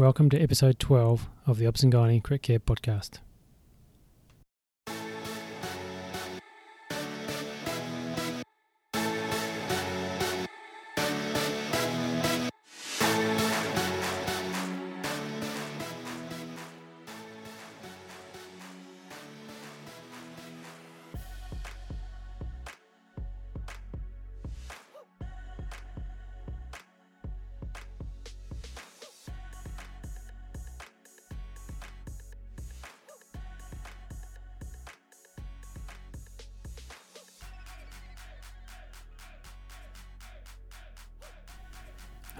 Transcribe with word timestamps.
Welcome 0.00 0.30
to 0.30 0.40
episode 0.40 0.78
12 0.78 1.28
of 1.46 1.58
the 1.58 1.66
Gynae 1.92 2.22
Crit 2.22 2.40
Care 2.40 2.58
podcast. 2.58 3.18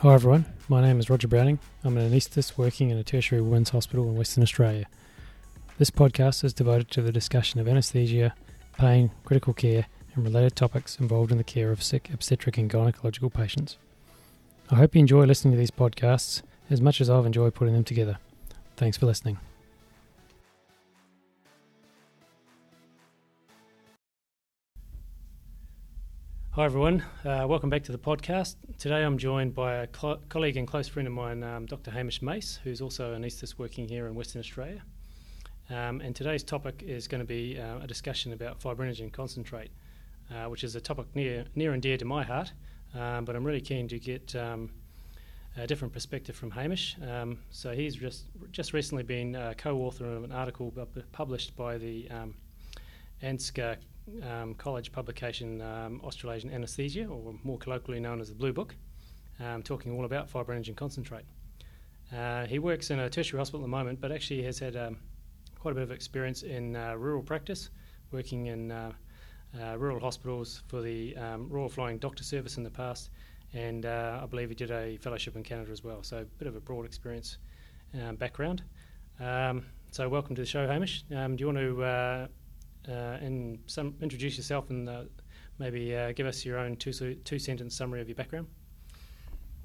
Hi 0.03 0.15
everyone, 0.15 0.47
my 0.67 0.81
name 0.81 0.99
is 0.99 1.11
Roger 1.11 1.29
Browning. 1.29 1.59
I'm 1.85 1.99
an 1.99 2.11
anaesthetist 2.11 2.57
working 2.57 2.89
in 2.89 2.97
a 2.97 3.05
tertiary 3.05 3.43
women's 3.43 3.69
hospital 3.69 4.09
in 4.09 4.17
Western 4.17 4.43
Australia. 4.43 4.87
This 5.77 5.91
podcast 5.91 6.43
is 6.43 6.55
devoted 6.55 6.91
to 6.93 7.03
the 7.03 7.13
discussion 7.13 7.61
of 7.61 7.69
anaesthesia, 7.69 8.33
pain, 8.79 9.11
critical 9.27 9.53
care, 9.53 9.85
and 10.15 10.25
related 10.25 10.57
topics 10.57 10.99
involved 10.99 11.33
in 11.33 11.37
the 11.37 11.45
care 11.45 11.71
of 11.71 11.83
sick 11.83 12.09
obstetric 12.15 12.57
and 12.57 12.71
gynecological 12.71 13.31
patients. 13.31 13.77
I 14.71 14.77
hope 14.77 14.95
you 14.95 15.01
enjoy 15.01 15.27
listening 15.27 15.53
to 15.53 15.59
these 15.59 15.71
podcasts 15.71 16.41
as 16.71 16.81
much 16.81 17.03
as 17.03 17.11
I've 17.11 17.27
enjoyed 17.27 17.55
putting 17.55 17.75
them 17.75 17.85
together. 17.85 18.17
Thanks 18.79 18.97
for 18.97 19.05
listening. 19.05 19.37
Hi 26.61 26.67
everyone, 26.67 27.03
uh, 27.25 27.47
welcome 27.49 27.71
back 27.71 27.85
to 27.85 27.93
the 27.93 27.97
podcast. 27.97 28.57
Today 28.79 29.03
I'm 29.03 29.17
joined 29.17 29.55
by 29.55 29.77
a 29.77 29.87
co- 29.87 30.21
colleague 30.29 30.59
and 30.59 30.69
close 30.69 30.89
friend 30.89 31.07
of 31.07 31.15
mine, 31.15 31.43
um, 31.43 31.65
Dr. 31.65 31.91
Hamish 31.91 32.21
Mace, 32.21 32.61
who's 32.63 32.83
also 32.83 33.15
an 33.15 33.23
anaesthetist 33.23 33.57
working 33.57 33.89
here 33.89 34.07
in 34.07 34.15
Western 34.15 34.41
Australia. 34.41 34.83
Um, 35.71 36.03
and 36.03 36.15
today's 36.15 36.43
topic 36.43 36.83
is 36.87 37.09
going 37.09 37.23
to 37.23 37.27
be 37.27 37.59
uh, 37.59 37.79
a 37.79 37.87
discussion 37.87 38.35
about 38.35 38.61
fibrinogen 38.61 39.11
concentrate, 39.11 39.71
uh, 40.31 40.51
which 40.51 40.63
is 40.63 40.77
a 40.77 40.83
topic 40.83 41.07
near 41.15 41.47
near 41.55 41.73
and 41.73 41.81
dear 41.81 41.97
to 41.97 42.05
my 42.05 42.25
heart. 42.25 42.53
Um, 42.95 43.25
but 43.25 43.37
I'm 43.37 43.45
really 43.45 43.63
keen 43.63 43.89
to 43.89 43.99
get 43.99 44.37
um, 44.37 44.69
a 45.57 45.67
different 45.67 45.95
perspective 45.95 46.37
from 46.37 46.51
Hamish. 46.51 46.95
Um, 47.11 47.39
so 47.49 47.73
he's 47.73 47.97
just 47.97 48.27
just 48.53 48.75
recently 48.75 49.03
been 49.03 49.35
uh, 49.35 49.55
co-author 49.57 50.05
of 50.05 50.25
an 50.25 50.33
article 50.33 50.75
published 51.11 51.57
by 51.57 51.79
the 51.79 52.07
um, 52.11 52.35
ANZCA 53.23 53.79
um, 54.23 54.55
college 54.55 54.93
publication, 54.93 55.61
um, 55.61 56.01
Australasian 56.05 56.51
Anaesthesia, 56.51 57.07
or 57.07 57.35
more 57.43 57.59
colloquially 57.59 58.01
known 58.01 58.21
as 58.21 58.29
the 58.29 58.35
Blue 58.35 58.53
Book, 58.53 58.75
um, 59.39 59.63
talking 59.63 59.93
all 59.93 60.05
about 60.05 60.31
fibrinogen 60.31 60.77
concentrate. 60.77 61.25
Uh, 62.15 62.47
he 62.47 62.59
works 62.59 62.91
in 62.91 62.99
a 62.99 63.09
tertiary 63.09 63.39
hospital 63.39 63.61
at 63.61 63.65
the 63.65 63.69
moment, 63.69 64.01
but 64.01 64.11
actually 64.11 64.43
has 64.43 64.59
had 64.59 64.77
um, 64.77 64.97
quite 65.59 65.73
a 65.73 65.75
bit 65.75 65.83
of 65.83 65.93
experience 65.93 66.43
in 66.43 66.75
uh, 66.75 66.95
rural 66.95 67.23
practice, 67.23 67.71
working 68.11 68.47
in 68.47 68.73
uh, 68.73 68.93
uh 69.61 69.77
rural 69.77 69.99
hospitals 69.99 70.63
for 70.69 70.81
the 70.81 71.17
um, 71.17 71.49
Royal 71.49 71.69
Flying 71.69 71.99
Doctor 71.99 72.25
Service 72.25 72.57
in 72.57 72.63
the 72.63 72.71
past, 72.71 73.11
and 73.53 73.87
uh, 73.87 74.21
I 74.23 74.27
believe 74.27 74.49
he 74.49 74.55
did 74.55 74.71
a 74.71 74.97
fellowship 74.99 75.37
in 75.37 75.43
Canada 75.43 75.71
as 75.71 75.85
well. 75.85 76.03
So 76.03 76.19
a 76.19 76.25
bit 76.25 76.49
of 76.49 76.57
a 76.57 76.61
broad 76.61 76.85
experience 76.85 77.39
um, 78.01 78.17
background. 78.17 78.63
so 79.19 80.09
welcome 80.09 80.35
to 80.35 80.43
the 80.43 80.47
show, 80.47 80.67
Hamish. 80.67 81.05
do 81.09 81.37
you 81.39 81.47
want 81.47 81.59
to 81.59 81.85
uh, 81.85 82.27
and 82.89 83.59
some 83.67 83.95
introduce 84.01 84.37
yourself 84.37 84.71
and 84.71 84.89
uh, 84.89 85.03
maybe 85.59 85.95
uh, 85.95 86.13
give 86.13 86.27
us 86.27 86.45
your 86.45 86.59
own 86.59 86.77
two 86.77 86.93
two 87.25 87.39
sentence 87.39 87.75
summary 87.75 88.01
of 88.01 88.09
your 88.09 88.17
background. 88.17 88.47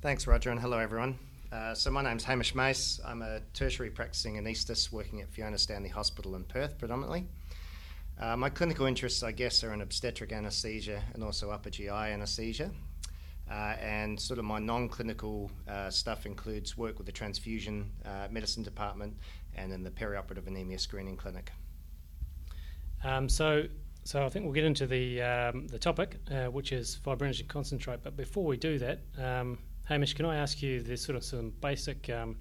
Thanks, 0.01 0.27
Roger, 0.27 0.51
and 0.51 0.59
hello 0.59 0.77
everyone. 0.77 1.17
Uh, 1.51 1.73
so 1.73 1.89
my 1.89 2.01
name's 2.01 2.23
Hamish 2.23 2.53
Mace. 2.53 2.99
I'm 3.05 3.21
a 3.21 3.39
tertiary 3.53 3.89
practicing 3.89 4.35
anaesthetist 4.35 4.91
working 4.91 5.21
at 5.21 5.29
Fiona 5.29 5.57
Stanley 5.57 5.89
Hospital 5.89 6.35
in 6.35 6.43
Perth 6.43 6.77
predominantly. 6.77 7.25
Uh, 8.19 8.35
my 8.35 8.49
clinical 8.49 8.85
interests, 8.85 9.23
I 9.23 9.31
guess, 9.31 9.63
are 9.63 9.73
in 9.73 9.81
obstetric 9.81 10.31
anaesthesia 10.31 11.01
and 11.13 11.23
also 11.23 11.51
upper 11.51 11.69
GI 11.69 11.89
anaesthesia. 11.89 12.71
Uh, 13.49 13.75
and 13.79 14.19
sort 14.19 14.39
of 14.39 14.45
my 14.45 14.57
non-clinical 14.57 15.51
stuff 15.89 16.25
includes 16.25 16.75
work 16.75 16.97
with 16.97 17.05
the 17.05 17.11
transfusion 17.11 17.91
medicine 18.31 18.63
department 18.63 19.15
and 19.55 19.71
in 19.71 19.83
the 19.83 19.91
perioperative 19.91 20.47
anemia 20.47 20.79
screening 20.79 21.15
clinic. 21.15 21.51
Um, 23.05 23.29
so, 23.29 23.65
so 24.03 24.25
I 24.25 24.29
think 24.29 24.45
we'll 24.45 24.53
get 24.53 24.63
into 24.63 24.87
the 24.87 25.21
um, 25.21 25.67
the 25.67 25.77
topic, 25.77 26.17
uh, 26.31 26.45
which 26.45 26.71
is 26.71 26.99
fibrinogen 27.05 27.47
concentrate. 27.47 28.01
But 28.01 28.17
before 28.17 28.43
we 28.43 28.57
do 28.57 28.79
that, 28.79 29.01
um, 29.21 29.59
Hamish, 29.85 30.15
can 30.15 30.25
I 30.25 30.37
ask 30.37 30.63
you 30.63 30.81
this 30.81 31.03
sort 31.03 31.15
of 31.15 31.23
some 31.23 31.53
basic 31.61 32.09
um, 32.09 32.37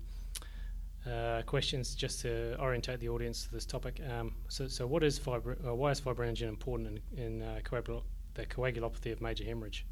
uh, 1.06 1.42
questions 1.44 1.94
just 1.94 2.22
to 2.22 2.58
orientate 2.58 2.98
the 3.00 3.10
audience 3.10 3.44
to 3.44 3.52
this 3.52 3.66
topic? 3.66 4.00
Um, 4.10 4.32
so, 4.48 4.66
so 4.66 4.86
what 4.86 5.04
is 5.04 5.20
fibro- 5.20 5.68
uh, 5.68 5.74
why 5.74 5.90
is 5.90 6.00
fibrinogen 6.00 6.48
important 6.48 7.02
in, 7.14 7.22
in 7.22 7.42
uh, 7.42 7.60
coagul- 7.62 8.04
the 8.32 8.46
coagulopathy 8.46 9.12
of 9.12 9.20
major 9.20 9.44
hemorrhage? 9.44 9.84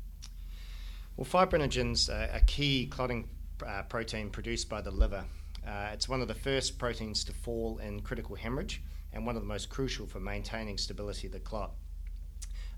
Well, 1.18 1.26
fibrinogen's 1.26 2.08
a, 2.08 2.30
a 2.32 2.40
key 2.40 2.86
clotting 2.86 3.28
uh, 3.66 3.82
protein 3.82 4.30
produced 4.30 4.70
by 4.70 4.80
the 4.80 4.90
liver. 4.90 5.26
Uh, 5.66 5.90
it's 5.92 6.08
one 6.08 6.22
of 6.22 6.28
the 6.28 6.34
first 6.34 6.78
proteins 6.78 7.24
to 7.24 7.34
fall 7.34 7.76
in 7.78 8.00
critical 8.00 8.34
hemorrhage 8.36 8.82
and 9.12 9.26
one 9.26 9.36
of 9.36 9.42
the 9.42 9.48
most 9.48 9.68
crucial 9.68 10.06
for 10.06 10.20
maintaining 10.20 10.78
stability 10.78 11.26
of 11.26 11.32
the 11.32 11.40
clot. 11.40 11.72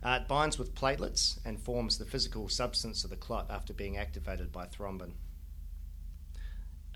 Uh, 0.03 0.19
it 0.21 0.28
binds 0.28 0.59
with 0.59 0.75
platelets 0.75 1.39
and 1.47 1.59
forms 1.59 1.97
the 1.97 2.05
physical 2.05 2.49
substance 2.49 3.05
of 3.05 3.11
the 3.11 3.17
clot 3.17 3.50
after 3.50 3.72
being 3.72 3.97
activated 3.97 4.53
by 4.53 4.67
thrombin. 4.67 5.12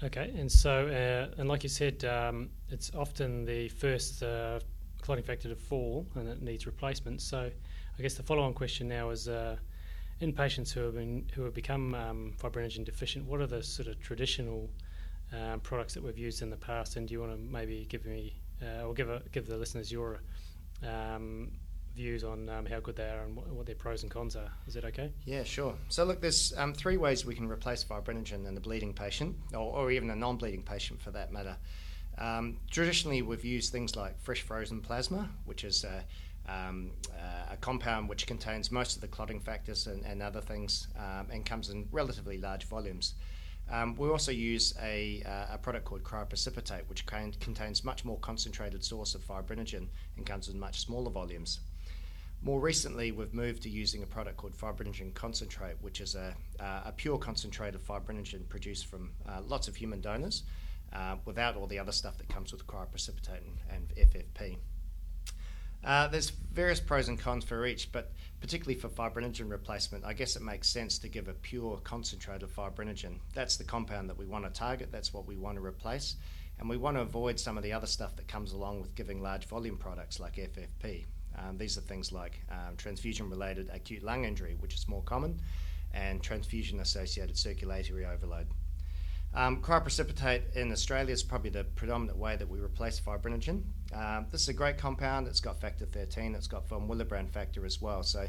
Okay, 0.03 0.33
and 0.37 0.51
so, 0.51 0.87
uh, 0.87 1.41
and 1.41 1.49
like 1.49 1.63
you 1.63 1.69
said, 1.69 2.05
um, 2.05 2.51
it's 2.69 2.91
often 2.95 3.45
the 3.45 3.69
first 3.69 4.23
uh, 4.23 4.61
clotting 5.01 5.25
factor 5.25 5.49
to 5.49 5.57
fall 5.57 6.07
and 6.15 6.29
it 6.29 6.43
needs 6.43 6.67
replacement. 6.67 7.21
So, 7.21 7.51
I 7.99 8.03
guess 8.03 8.15
the 8.15 8.23
follow 8.23 8.43
on 8.43 8.55
question 8.55 8.89
now 8.89 9.11
is 9.11 9.27
uh, 9.27 9.57
in 10.21 10.33
patients 10.33 10.71
who 10.71 10.81
have, 10.83 10.95
been, 10.95 11.27
who 11.35 11.43
have 11.43 11.55
become 11.55 11.95
um, 11.95 12.33
fibrinogen 12.39 12.85
deficient, 12.85 13.27
what 13.27 13.41
are 13.41 13.47
the 13.47 13.63
sort 13.63 13.89
of 13.89 13.99
traditional 14.01 14.71
um, 15.33 15.61
products 15.61 15.95
that 15.95 16.03
we've 16.03 16.19
used 16.19 16.43
in 16.43 16.51
the 16.51 16.57
past? 16.57 16.97
And 16.97 17.09
do 17.09 17.13
you 17.15 17.21
want 17.21 17.33
to 17.33 17.39
maybe 17.39 17.87
give 17.89 18.05
me 18.05 18.35
uh, 18.63 18.87
or 18.87 18.95
give 18.95 19.09
a, 19.11 19.23
give 19.33 19.47
the 19.47 19.57
listeners 19.57 19.91
your 19.91 20.21
um, 20.87 21.51
views 21.95 22.23
on 22.23 22.49
um, 22.49 22.65
how 22.67 22.81
good 22.81 22.97
they 22.97 23.09
are 23.09 23.25
and 23.25 23.35
what, 23.35 23.49
what, 23.49 23.67
their 23.67 23.75
pros 23.75 24.03
and 24.03 24.11
cons 24.11 24.37
are. 24.37 24.51
Is 24.67 24.75
that 24.75 24.85
okay? 24.85 25.13
Yeah, 25.25 25.43
sure. 25.43 25.75
So 25.89 26.05
look, 26.05 26.21
there's 26.21 26.55
um, 26.57 26.73
three 26.73 26.97
ways 26.97 27.27
we 27.27 27.35
can 27.35 27.49
replace 27.49 27.85
fibrinogen 27.85 28.47
in 28.47 28.57
a 28.57 28.61
bleeding 28.61 28.95
patient, 28.95 29.37
or, 29.53 29.77
or 29.77 29.91
even 29.91 30.11
a 30.11 30.17
non-bleeding 30.17 30.63
patient 30.63 31.03
for 31.03 31.11
that 31.11 31.33
matter. 31.33 31.57
Um, 32.19 32.59
traditionally, 32.71 33.23
we've 33.23 33.45
used 33.45 33.73
things 33.73 33.97
like 33.97 34.21
fresh 34.21 34.43
frozen 34.43 34.81
plasma, 34.81 35.29
which 35.45 35.65
is 35.65 35.85
a, 35.85 36.05
um, 36.53 36.93
a 37.51 37.57
compound 37.57 38.09
which 38.09 38.27
contains 38.27 38.71
most 38.71 38.97
of 38.97 39.01
the 39.03 39.09
clotting 39.09 39.41
factors 39.41 39.87
and, 39.87 40.05
and 40.05 40.23
other 40.23 40.41
things, 40.41 40.89
um, 40.99 41.29
and 41.31 41.45
comes 41.45 41.71
in 41.71 41.89
relatively 41.93 42.39
large 42.39 42.65
volumes. 42.65 43.15
Um, 43.71 43.95
we 43.97 44.09
also 44.09 44.33
use 44.33 44.75
a, 44.83 45.23
uh, 45.27 45.55
a, 45.55 45.59
product 45.59 45.85
called 45.85 46.03
cryoprecipitate, 46.03 46.89
which 46.89 47.05
can, 47.05 47.33
contains 47.33 47.85
much 47.85 48.05
more 48.05 48.19
concentrated 48.19 48.83
source 48.83 49.15
of 49.15 49.21
fibrinogen 49.21 49.89
and 50.17 50.25
comes 50.25 50.49
in 50.49 50.59
much 50.59 50.81
smaller 50.81 51.11
volumes. 51.11 51.61
More 52.41 52.61
recently, 52.61 53.13
we've 53.13 53.35
moved 53.35 53.65
to 53.65 53.69
using 53.69 54.03
a 54.03 54.07
product 54.07 54.37
called 54.39 54.55
fibrinogen 54.57 55.13
concentrate, 55.13 55.77
which 55.81 56.01
is 56.01 56.15
a, 56.15 56.35
uh, 56.61 56.83
a 56.87 56.93
pure 56.93 57.19
concentrate 57.19 57.75
of 57.75 57.87
fibrinogen 57.87 58.49
produced 58.49 58.87
from 58.87 59.11
uh, 59.29 59.41
lots 59.47 59.69
of 59.69 59.77
human 59.77 60.01
donors 60.01 60.45
uh, 60.93 61.17
without 61.27 61.57
all 61.57 61.67
the 61.67 61.79
other 61.79 61.93
stuff 61.93 62.17
that 62.17 62.29
comes 62.29 62.53
with 62.53 62.67
cryoprecipitate 62.67 63.41
and, 63.71 63.89
and 63.99 64.09
FFP. 64.09 64.57
Uh, 65.85 66.09
there's 66.09 66.31
various 66.31 66.81
pros 66.81 67.09
and 67.09 67.19
cons 67.19 67.45
for 67.45 67.67
each, 67.67 67.93
but 67.93 68.13
particularly 68.41 68.79
for 68.79 68.89
fibrinogen 68.89 69.51
replacement, 69.51 70.05
I 70.05 70.13
guess 70.13 70.37
it 70.37 70.43
makes 70.43 70.69
sense 70.69 70.99
to 70.99 71.09
give 71.09 71.29
a 71.29 71.35
pure 71.35 71.79
concentrate 71.85 72.43
of 72.43 72.55
fibrinogen. 72.55 73.19
That's 73.35 73.57
the 73.57 73.65
compound 73.65 74.09
that 74.09 74.19
we 74.19 74.27
want 74.27 74.45
to 74.45 74.51
target, 74.51 74.91
that's 74.93 75.13
what 75.13 75.27
we 75.27 75.37
want 75.37 75.57
to 75.57 75.65
replace, 75.65 76.17
and 76.59 76.69
we 76.69 76.77
want 76.77 76.97
to 76.97 77.03
avoid 77.03 77.39
some 77.39 77.57
of 77.57 77.63
the 77.63 77.73
other 77.73 77.87
stuff 77.87 78.17
that 78.17 78.29
comes 78.29 78.53
along 78.53 78.81
with 78.81 78.95
giving 78.95 79.23
large 79.23 79.47
volume 79.47 79.77
products 79.77 80.21
like 80.21 80.37
FFP. 80.37 81.07
Um, 81.37 81.57
these 81.57 81.79
are 81.79 81.83
things 81.83 82.13
like 82.13 82.41
um, 82.51 82.77
transfusion 82.77 83.31
related 83.31 83.71
acute 83.73 84.03
lung 84.03 84.25
injury, 84.25 84.57
which 84.61 84.75
is 84.75 84.89
more 84.89 85.03
common, 85.03 85.41
and 85.93 86.23
transfusion 86.23 86.81
associated 86.81 87.37
circulatory 87.37 88.05
overload. 88.05 88.47
Um, 89.35 89.63
cryoprecipitate 89.63 90.57
in 90.57 90.73
Australia 90.73 91.13
is 91.13 91.23
probably 91.23 91.51
the 91.51 91.65
predominant 91.65 92.19
way 92.19 92.37
that 92.37 92.49
we 92.49 92.61
replace 92.61 92.99
fibrinogen. 92.99 93.63
Um, 93.95 94.27
this 94.31 94.43
is 94.43 94.49
a 94.49 94.55
great 94.55 94.79
compound. 94.79 95.27
It's 95.27 95.41
got 95.41 95.61
factor 95.61 95.87
13. 95.87 96.35
It's 96.35 96.47
got 96.47 96.69
von 96.69 96.89
Willebrand 96.89 97.31
factor 97.31 97.67
as 97.67 97.81
well. 97.81 98.03
So 98.03 98.27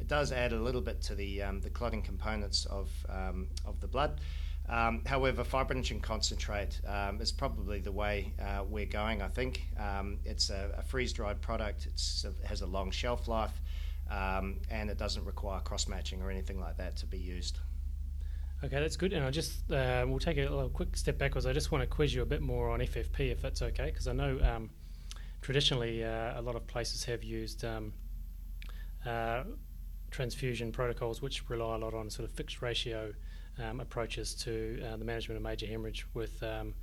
it 0.00 0.08
does 0.08 0.32
add 0.32 0.52
a 0.52 0.60
little 0.60 0.80
bit 0.80 1.00
to 1.02 1.14
the 1.14 1.42
um, 1.42 1.60
the 1.60 1.70
clotting 1.70 2.02
components 2.02 2.66
of 2.66 2.90
um, 3.08 3.48
of 3.64 3.80
the 3.80 3.86
blood. 3.86 4.20
Um, 4.68 5.02
however, 5.04 5.42
fibrinogen 5.42 6.00
concentrate 6.00 6.80
um, 6.86 7.20
is 7.20 7.32
probably 7.32 7.80
the 7.80 7.90
way 7.90 8.32
uh, 8.40 8.62
we're 8.68 8.86
going, 8.86 9.20
I 9.20 9.28
think. 9.28 9.66
It's 10.24 10.50
a, 10.50 10.74
a 10.76 10.82
freeze 10.82 11.12
dried 11.12 11.40
product, 11.40 11.86
it 11.86 12.46
has 12.46 12.60
a 12.60 12.66
long 12.66 12.92
shelf 12.92 13.26
life, 13.26 13.60
and 14.08 14.90
it 14.90 14.96
doesn't 14.96 15.24
require 15.24 15.60
cross 15.60 15.88
matching 15.88 16.22
or 16.22 16.30
anything 16.30 16.60
like 16.60 16.76
that 16.76 16.96
to 16.98 17.06
be 17.06 17.18
used. 17.18 17.58
Okay, 18.62 18.78
that's 18.78 18.96
good. 18.96 19.14
And 19.14 19.24
I 19.24 19.30
just 19.30 19.70
uh, 19.72 20.04
we'll 20.06 20.18
take 20.18 20.36
a, 20.36 20.46
a, 20.46 20.68
quick 20.68 20.94
step 20.94 21.16
backwards. 21.16 21.46
I 21.46 21.52
just 21.54 21.72
want 21.72 21.82
to 21.82 21.86
quiz 21.86 22.14
you 22.14 22.20
a 22.20 22.26
bit 22.26 22.42
more 22.42 22.68
on 22.68 22.80
FFP, 22.80 23.30
if 23.30 23.40
that's 23.40 23.62
okay, 23.62 23.86
because 23.86 24.06
I 24.06 24.12
know 24.12 24.38
um, 24.42 24.70
traditionally 25.40 26.04
uh, 26.04 26.38
a 26.38 26.42
lot 26.42 26.56
of 26.56 26.66
places 26.66 27.02
have 27.04 27.24
used 27.24 27.64
um, 27.64 27.94
uh, 29.06 29.44
transfusion 30.10 30.72
protocols 30.72 31.22
which 31.22 31.48
rely 31.48 31.76
a 31.76 31.78
lot 31.78 31.94
on 31.94 32.10
sort 32.10 32.28
of 32.28 32.34
fixed 32.34 32.60
ratio 32.60 33.14
um, 33.58 33.80
approaches 33.80 34.34
to 34.34 34.82
uh, 34.86 34.96
the 34.96 35.04
management 35.04 35.36
of 35.36 35.42
major 35.42 35.66
hemorrhage, 35.66 36.06
with 36.12 36.42
um, 36.42 36.74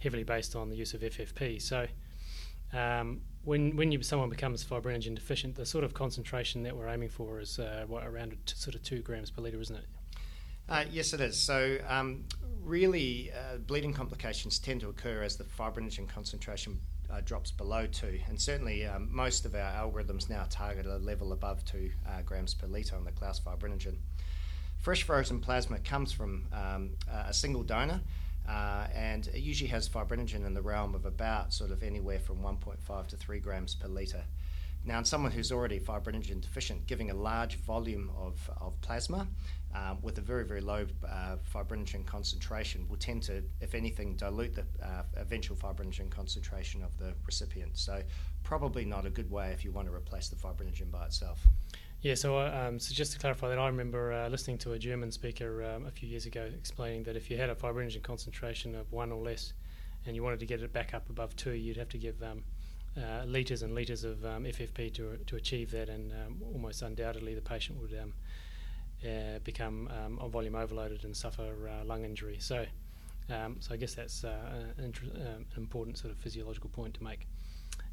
heavily 0.00 0.24
based 0.24 0.54
on 0.54 0.68
the 0.68 0.76
use 0.76 0.92
of 0.92 1.00
FFP. 1.00 1.62
So, 1.62 1.86
um, 2.74 3.22
when 3.44 3.74
when 3.74 3.90
you, 3.90 4.02
someone 4.02 4.28
becomes 4.28 4.62
fibrinogen 4.62 5.14
deficient, 5.14 5.54
the 5.54 5.64
sort 5.64 5.82
of 5.82 5.94
concentration 5.94 6.62
that 6.64 6.76
we're 6.76 6.88
aiming 6.88 7.08
for 7.08 7.40
is 7.40 7.58
uh, 7.58 7.84
what 7.86 8.06
around 8.06 8.36
sort 8.44 8.74
of 8.74 8.82
two 8.82 9.00
grams 9.00 9.30
per 9.30 9.40
liter, 9.40 9.60
isn't 9.60 9.76
it? 9.76 9.86
Uh, 10.72 10.84
yes, 10.90 11.12
it 11.12 11.20
is. 11.20 11.36
So, 11.36 11.76
um, 11.86 12.24
really, 12.64 13.30
uh, 13.30 13.58
bleeding 13.58 13.92
complications 13.92 14.58
tend 14.58 14.80
to 14.80 14.88
occur 14.88 15.22
as 15.22 15.36
the 15.36 15.44
fibrinogen 15.44 16.08
concentration 16.08 16.80
uh, 17.12 17.20
drops 17.20 17.50
below 17.50 17.86
two, 17.86 18.18
and 18.26 18.40
certainly 18.40 18.86
um, 18.86 19.14
most 19.14 19.44
of 19.44 19.54
our 19.54 19.70
algorithms 19.74 20.30
now 20.30 20.46
target 20.48 20.86
a 20.86 20.96
level 20.96 21.34
above 21.34 21.62
two 21.66 21.90
uh, 22.08 22.22
grams 22.22 22.54
per 22.54 22.66
litre 22.66 22.96
on 22.96 23.04
the 23.04 23.12
Clauss 23.12 23.38
fibrinogen. 23.38 23.96
Fresh 24.78 25.02
frozen 25.02 25.40
plasma 25.40 25.78
comes 25.78 26.10
from 26.10 26.46
um, 26.54 26.92
a 27.26 27.34
single 27.34 27.62
donor. 27.62 28.00
Uh, 28.48 28.88
and 28.94 29.28
it 29.28 29.40
usually 29.40 29.68
has 29.68 29.88
fibrinogen 29.88 30.46
in 30.46 30.54
the 30.54 30.62
realm 30.62 30.94
of 30.94 31.04
about 31.04 31.52
sort 31.52 31.70
of 31.70 31.82
anywhere 31.82 32.18
from 32.18 32.38
1.5 32.38 33.06
to 33.06 33.16
3 33.16 33.38
grams 33.40 33.74
per 33.74 33.88
litre. 33.88 34.24
Now, 34.84 34.98
in 34.98 35.04
someone 35.04 35.30
who's 35.30 35.52
already 35.52 35.78
fibrinogen 35.78 36.40
deficient, 36.40 36.86
giving 36.86 37.10
a 37.10 37.14
large 37.14 37.56
volume 37.56 38.10
of, 38.18 38.50
of 38.60 38.80
plasma 38.80 39.28
um, 39.74 39.98
with 40.02 40.18
a 40.18 40.20
very, 40.20 40.44
very 40.44 40.60
low 40.60 40.86
uh, 41.08 41.36
fibrinogen 41.54 42.04
concentration 42.04 42.88
will 42.88 42.96
tend 42.96 43.22
to, 43.24 43.44
if 43.60 43.74
anything, 43.74 44.16
dilute 44.16 44.54
the 44.54 44.64
uh, 44.84 45.02
eventual 45.16 45.56
fibrinogen 45.56 46.10
concentration 46.10 46.82
of 46.82 46.98
the 46.98 47.14
recipient. 47.26 47.78
So, 47.78 48.02
probably 48.42 48.84
not 48.84 49.06
a 49.06 49.10
good 49.10 49.30
way 49.30 49.50
if 49.52 49.64
you 49.64 49.70
want 49.70 49.86
to 49.86 49.94
replace 49.94 50.28
the 50.28 50.36
fibrinogen 50.36 50.90
by 50.90 51.06
itself. 51.06 51.46
Yeah, 52.00 52.16
so, 52.16 52.36
uh, 52.36 52.66
um, 52.66 52.80
so 52.80 52.92
just 52.92 53.12
to 53.12 53.18
clarify 53.20 53.48
that, 53.50 53.60
I 53.60 53.68
remember 53.68 54.12
uh, 54.12 54.28
listening 54.28 54.58
to 54.58 54.72
a 54.72 54.78
German 54.80 55.12
speaker 55.12 55.62
um, 55.62 55.86
a 55.86 55.90
few 55.92 56.08
years 56.08 56.26
ago 56.26 56.50
explaining 56.52 57.04
that 57.04 57.14
if 57.14 57.30
you 57.30 57.36
had 57.36 57.48
a 57.48 57.54
fibrinogen 57.54 58.02
concentration 58.02 58.74
of 58.74 58.90
one 58.90 59.12
or 59.12 59.22
less 59.22 59.52
and 60.04 60.16
you 60.16 60.24
wanted 60.24 60.40
to 60.40 60.46
get 60.46 60.60
it 60.60 60.72
back 60.72 60.94
up 60.94 61.08
above 61.08 61.36
two, 61.36 61.52
you'd 61.52 61.76
have 61.76 61.88
to 61.90 61.98
give 61.98 62.20
um, 62.24 62.42
uh, 62.96 63.24
litres 63.26 63.62
and 63.62 63.74
litres 63.74 64.04
of 64.04 64.24
um, 64.24 64.44
FFP 64.44 64.92
to, 64.94 65.18
to 65.26 65.36
achieve 65.36 65.70
that, 65.70 65.88
and 65.88 66.12
um, 66.12 66.42
almost 66.52 66.82
undoubtedly 66.82 67.34
the 67.34 67.40
patient 67.40 67.80
would 67.80 67.96
um, 67.98 68.12
uh, 69.04 69.38
become 69.44 69.88
um, 69.88 70.30
volume 70.30 70.54
overloaded 70.54 71.04
and 71.04 71.16
suffer 71.16 71.68
uh, 71.68 71.84
lung 71.84 72.04
injury. 72.04 72.36
So, 72.38 72.66
um, 73.30 73.56
so 73.60 73.72
I 73.72 73.76
guess 73.76 73.94
that's 73.94 74.24
uh, 74.24 74.36
an, 74.76 74.92
an, 75.14 75.46
important 75.56 75.98
sort 75.98 76.12
of 76.12 76.18
physiological 76.18 76.70
point 76.70 76.94
to 76.94 77.04
make. 77.04 77.26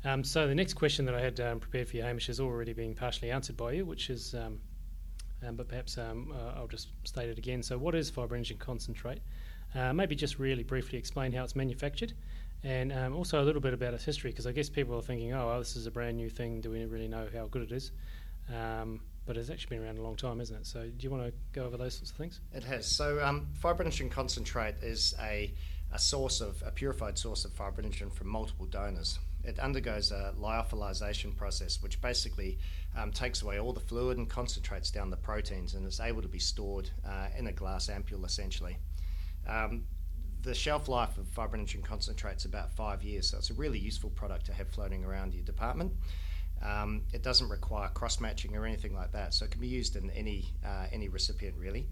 Um, 0.04 0.24
so 0.24 0.48
the 0.48 0.56
next 0.56 0.74
question 0.74 1.06
that 1.06 1.16
I 1.16 1.22
had 1.22 1.38
prepared 1.62 1.88
for 1.88 1.98
you, 1.98 2.04
Hamish, 2.04 2.28
has 2.28 2.40
already 2.40 2.74
been 2.74 2.94
partially 2.94 3.31
answered 3.31 3.57
by 3.57 3.74
you, 3.74 3.86
which 3.86 4.10
is, 4.10 4.36
but 5.42 5.68
perhaps 5.68 5.98
uh, 5.98 6.13
I'll 6.56 6.68
just 6.68 6.90
state 7.06 7.30
it 7.30 7.38
again. 7.38 7.63
So, 7.63 7.78
what 7.78 7.96
is 7.96 8.12
fibrinogen 8.12 8.60
concentrate? 8.60 9.19
Uh, 9.74 9.94
maybe 9.94 10.16
just 10.16 10.40
really 10.40 10.63
briefly 10.63 10.98
explain 10.98 11.31
how 11.31 11.44
it's 11.44 11.56
manufactured 11.56 12.13
and 12.63 12.91
um, 12.91 13.15
also 13.15 13.41
a 13.41 13.45
little 13.45 13.61
bit 13.61 13.73
about 13.73 13.94
its 13.94 14.03
history, 14.03 14.31
because 14.31 14.47
I 14.47 14.51
guess 14.51 14.69
people 14.69 14.97
are 14.97 15.01
thinking, 15.01 15.33
oh, 15.33 15.47
well, 15.47 15.59
this 15.59 15.75
is 15.75 15.88
a 15.88 15.91
brand 15.91 16.17
new 16.17 16.29
thing. 16.29 16.61
Do 16.61 16.71
we 16.71 16.85
really 16.85 17.07
know 17.07 17.27
how 17.33 17.47
good 17.47 17.63
it 17.63 17.71
is? 17.71 17.91
Um, 18.53 19.01
but 19.25 19.38
it's 19.38 19.50
actually 19.50 19.77
been 19.77 19.85
around 19.85 20.00
a 20.00 20.01
long 20.01 20.15
time, 20.15 20.41
isn't 20.41 20.56
it? 20.56 20.65
So, 20.65 20.81
do 20.83 21.03
you 21.03 21.11
want 21.11 21.23
to 21.23 21.33
go 21.53 21.65
over 21.65 21.77
those 21.77 21.94
sorts 21.94 22.11
of 22.11 22.17
things? 22.17 22.41
It 22.53 22.63
has. 22.63 22.88
So, 22.88 23.23
um, 23.23 23.47
fibrinogen 23.61 24.09
concentrate 24.09 24.75
is 24.81 25.13
a, 25.21 25.53
a 25.94 26.00
source 26.00 26.41
of 26.41 26.61
a 26.65 26.71
purified 26.71 27.17
source 27.17 27.45
of 27.45 27.51
fibrinogen 27.51 28.11
from 28.11 28.27
multiple 28.27 28.65
donors. 28.65 29.19
It 29.44 29.59
undergoes 29.59 30.12
a 30.12 30.33
lyophilization 30.38 31.35
process, 31.35 31.81
which 31.81 32.01
basically 32.01 32.57
um, 32.97 33.12
takes 33.12 33.41
away 33.41 33.59
all 33.59 33.71
the 33.71 33.79
fluid 33.79 34.17
and 34.17 34.29
concentrates 34.29 34.91
down 34.91 35.09
the 35.09 35.17
proteins, 35.17 35.75
and 35.75 35.85
it's 35.85 36.00
able 36.00 36.21
to 36.21 36.27
be 36.27 36.39
stored 36.39 36.89
uh, 37.07 37.27
in 37.38 37.47
a 37.47 37.51
glass 37.51 37.88
ampule 37.88 38.25
essentially. 38.25 38.77
Um, 39.47 39.83
the 40.41 40.53
shelf 40.53 40.88
life 40.88 41.18
of 41.18 41.25
fibrinogen 41.33 41.83
concentrate 41.83 42.38
is 42.38 42.45
about 42.45 42.71
five 42.71 43.03
years, 43.03 43.30
so 43.30 43.38
it's 43.38 43.50
a 43.50 43.53
really 43.53 43.80
useful 43.80 44.09
product 44.12 44.45
to 44.45 44.53
have 44.53 44.69
floating 44.69 45.03
around 45.03 45.33
your 45.33 45.44
department. 45.44 45.91
Um, 46.62 47.03
it 47.13 47.24
doesn't 47.24 47.50
require 47.50 47.89
cross 47.89 48.19
matching 48.19 48.56
or 48.56 48.65
anything 48.65 48.94
like 48.94 49.12
that, 49.13 49.33
so 49.33 49.45
it 49.45 49.51
can 49.51 49.62
be 49.62 49.68
used 49.68 49.95
in 49.95 50.09
any 50.12 50.45
uh, 50.65 50.88
any 50.91 51.07
recipient 51.09 51.56
really. 51.57 51.88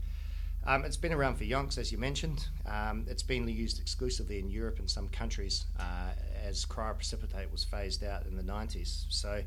Um, 0.65 0.83
it's 0.83 0.97
been 0.97 1.13
around 1.13 1.35
for 1.35 1.45
yonks, 1.45 1.77
as 1.77 1.91
you 1.91 1.97
mentioned. 1.97 2.45
Um, 2.65 3.05
it's 3.07 3.23
been 3.23 3.47
used 3.47 3.79
exclusively 3.79 4.39
in 4.39 4.49
Europe 4.49 4.79
and 4.79 4.89
some 4.89 5.07
countries 5.07 5.65
uh, 5.79 6.09
as 6.43 6.65
cryoprecipitate 6.65 7.49
was 7.51 7.63
phased 7.63 8.03
out 8.03 8.25
in 8.25 8.35
the 8.35 8.43
90s. 8.43 9.05
So 9.09 9.41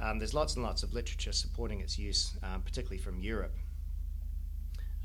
um, 0.00 0.18
there's 0.18 0.32
lots 0.32 0.54
and 0.54 0.64
lots 0.64 0.84
of 0.84 0.92
literature 0.92 1.32
supporting 1.32 1.80
its 1.80 1.98
use, 1.98 2.36
um, 2.44 2.62
particularly 2.62 2.98
from 2.98 3.18
Europe. 3.18 3.56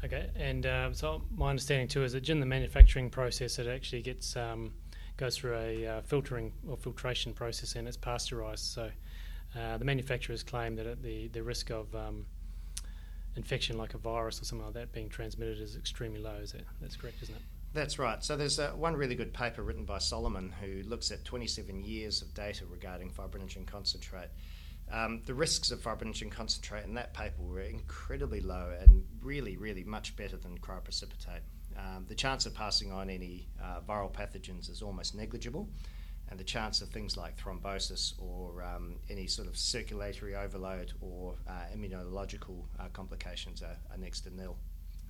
Okay, 0.05 0.29
and 0.35 0.67
uh, 0.67 0.93
so 0.93 1.23
my 1.35 1.49
understanding 1.49 1.87
too 1.87 2.03
is 2.03 2.13
that 2.13 2.29
in 2.29 2.39
the 2.39 2.45
manufacturing 2.45 3.09
process, 3.09 3.57
it 3.57 3.65
actually 3.65 4.03
gets 4.03 4.35
um, 4.35 4.71
goes 5.17 5.35
through 5.35 5.55
a 5.55 5.87
uh, 5.87 6.01
filtering 6.01 6.53
or 6.69 6.77
filtration 6.77 7.33
process, 7.33 7.75
and 7.75 7.87
it's 7.87 7.97
pasteurised. 7.97 8.59
So 8.59 8.91
uh, 9.59 9.77
the 9.79 9.85
manufacturers 9.85 10.43
claim 10.43 10.75
that 10.75 11.01
the 11.01 11.29
the 11.29 11.41
risk 11.41 11.71
of 11.71 11.93
um, 11.95 12.27
infection, 13.35 13.79
like 13.79 13.95
a 13.95 13.97
virus 13.97 14.39
or 14.39 14.45
something 14.45 14.65
like 14.65 14.75
that, 14.75 14.91
being 14.91 15.09
transmitted 15.09 15.59
is 15.59 15.75
extremely 15.75 16.21
low. 16.21 16.35
Is 16.35 16.51
that 16.51 16.65
that's 16.79 16.95
correct, 16.95 17.23
isn't 17.23 17.35
it? 17.35 17.41
That's 17.73 17.97
right. 17.97 18.23
So 18.23 18.37
there's 18.37 18.59
uh, 18.59 18.73
one 18.75 18.95
really 18.95 19.15
good 19.15 19.33
paper 19.33 19.63
written 19.63 19.85
by 19.85 19.97
Solomon 19.97 20.53
who 20.61 20.87
looks 20.87 21.11
at 21.11 21.25
27 21.25 21.83
years 21.83 22.21
of 22.21 22.31
data 22.35 22.63
regarding 22.69 23.09
fibrinogen 23.09 23.65
concentrate 23.65 24.29
um, 24.91 25.21
the 25.25 25.33
risks 25.33 25.71
of 25.71 25.79
fibrinogen 25.81 26.31
concentrate 26.31 26.85
in 26.85 26.93
that 26.93 27.13
paper 27.13 27.41
were 27.41 27.61
incredibly 27.61 28.41
low 28.41 28.73
and 28.79 29.03
really, 29.21 29.57
really 29.57 29.83
much 29.83 30.15
better 30.15 30.37
than 30.37 30.57
cryoprecipitate. 30.59 31.41
Um, 31.77 32.05
the 32.07 32.15
chance 32.15 32.45
of 32.45 32.53
passing 32.53 32.91
on 32.91 33.09
any 33.09 33.47
uh, 33.61 33.81
viral 33.81 34.11
pathogens 34.11 34.69
is 34.69 34.81
almost 34.81 35.15
negligible, 35.15 35.67
and 36.29 36.39
the 36.39 36.43
chance 36.43 36.81
of 36.81 36.89
things 36.89 37.17
like 37.17 37.37
thrombosis 37.37 38.13
or 38.19 38.63
um, 38.63 38.95
any 39.09 39.27
sort 39.27 39.47
of 39.47 39.57
circulatory 39.57 40.35
overload 40.35 40.93
or 41.01 41.35
uh, 41.47 41.63
immunological 41.75 42.63
uh, 42.79 42.87
complications 42.93 43.61
are, 43.61 43.77
are, 43.91 43.97
next 43.97 44.21
to 44.21 44.35
nil. 44.35 44.57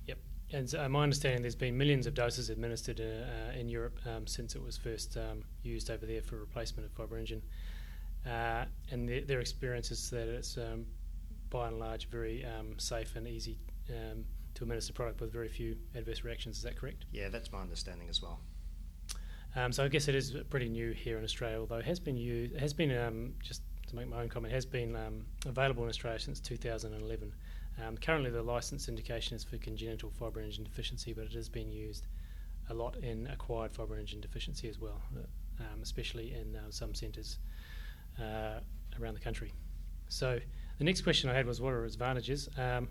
Yep. 0.06 0.18
And 0.52 0.68
so, 0.68 0.84
uh, 0.84 0.88
my 0.88 1.02
understanding, 1.02 1.42
there's 1.42 1.54
been 1.54 1.76
millions 1.76 2.06
of 2.06 2.14
doses 2.14 2.50
administered 2.50 3.00
uh, 3.00 3.04
uh, 3.04 3.58
in 3.58 3.68
Europe 3.68 3.98
um, 4.06 4.26
since 4.26 4.54
it 4.56 4.62
was 4.62 4.76
first 4.76 5.16
um, 5.16 5.44
used 5.62 5.90
over 5.90 6.04
there 6.04 6.22
for 6.22 6.36
replacement 6.36 6.88
of 6.88 6.94
fibrinogen. 6.94 7.42
Uh, 8.26 8.64
and 8.90 9.08
the, 9.08 9.20
their 9.20 9.40
experience 9.40 9.90
is 9.90 10.10
that 10.10 10.28
it's 10.28 10.56
um, 10.56 10.84
by 11.50 11.68
and 11.68 11.78
large 11.78 12.08
very 12.08 12.44
um, 12.44 12.78
safe 12.78 13.14
and 13.16 13.28
easy 13.28 13.58
um, 13.90 14.24
to 14.54 14.64
administer 14.64 14.92
product 14.92 15.20
with 15.20 15.32
very 15.32 15.48
few 15.48 15.76
adverse 15.94 16.24
reactions. 16.24 16.56
Is 16.56 16.62
that 16.64 16.76
correct? 16.76 17.04
Yeah, 17.12 17.28
that's 17.28 17.52
my 17.52 17.60
understanding 17.60 18.08
as 18.08 18.20
well. 18.20 18.40
Um, 19.54 19.72
so 19.72 19.84
I 19.84 19.88
guess 19.88 20.08
it 20.08 20.14
is 20.14 20.34
pretty 20.50 20.68
new 20.68 20.90
here 20.90 21.18
in 21.18 21.24
Australia, 21.24 21.58
although 21.58 21.76
it 21.76 21.84
has 21.84 22.00
been 22.00 22.16
used, 22.16 22.54
it 22.54 22.60
has 22.60 22.74
been 22.74 22.96
um, 22.96 23.34
just 23.42 23.62
to 23.88 23.96
make 23.96 24.08
my 24.08 24.20
own 24.20 24.28
comment, 24.28 24.52
has 24.52 24.66
been 24.66 24.96
um, 24.96 25.24
available 25.46 25.84
in 25.84 25.88
Australia 25.88 26.18
since 26.18 26.40
2011. 26.40 27.32
currently, 28.00 28.30
the 28.30 28.42
license 28.42 28.88
indication 28.88 29.36
is 29.36 29.44
for 29.44 29.56
congenital 29.58 30.10
fibrinogen 30.20 30.64
deficiency, 30.64 31.12
but 31.12 31.24
it 31.24 31.32
has 31.32 31.48
been 31.48 31.70
used 31.70 32.06
a 32.70 32.74
lot 32.74 32.96
in 32.96 33.28
acquired 33.28 33.72
fibrinogen 33.72 34.20
deficiency 34.20 34.68
as 34.68 34.80
well, 34.80 35.00
uh, 35.16 35.64
especially 35.80 36.34
in 36.34 36.56
uh, 36.56 36.60
some 36.70 36.94
centres 36.94 37.38
uh, 38.20 38.60
around 39.00 39.14
the 39.14 39.20
country. 39.20 39.52
So 40.08 40.38
the 40.78 40.84
next 40.84 41.02
question 41.02 41.30
I 41.30 41.34
had 41.34 41.46
was 41.46 41.60
what 41.60 41.72
are 41.72 41.84
its 41.84 41.94
advantages? 41.94 42.48
Um, 42.56 42.88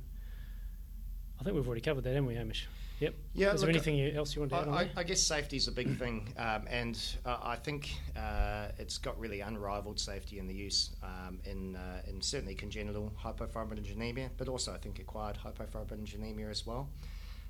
I 1.40 1.44
think 1.44 1.56
we've 1.56 1.68
already 1.68 1.82
covered 1.82 2.04
that, 2.04 2.10
haven't 2.10 2.28
we, 2.28 2.36
Hamish? 2.36 2.68
Yep. 3.00 3.14
Yeah. 3.34 3.54
Is 3.54 3.62
there 3.62 3.70
anything 3.70 4.16
else 4.16 4.36
you 4.36 4.42
want 4.42 4.52
to 4.52 4.58
add? 4.58 4.68
I, 4.70 4.90
I, 4.96 5.04
guess 5.04 5.22
safety 5.22 5.58
is 5.58 5.68
a 5.68 5.72
big 5.72 5.98
thing, 6.00 6.34
um, 6.38 6.64
and 6.70 6.98
uh, 7.26 7.38
I 7.44 7.58
think 7.58 7.94
uh, 8.16 8.68
it's 8.78 8.98
got 8.98 9.20
really 9.20 9.42
unrivaled 9.42 10.00
safety 10.00 10.40
in 10.40 10.48
the 10.48 10.54
use 10.54 10.92
um, 11.04 11.40
in 11.44 11.76
uh, 11.76 12.02
in 12.08 12.22
certainly 12.22 12.56
congenital 12.56 13.12
hypofibrinogenemia, 13.22 14.30
but 14.38 14.48
also 14.48 14.74
I 14.74 14.78
think 14.78 15.00
acquired 15.00 15.38
hypofibrinogenemia 15.38 16.50
as 16.50 16.66
well. 16.66 16.90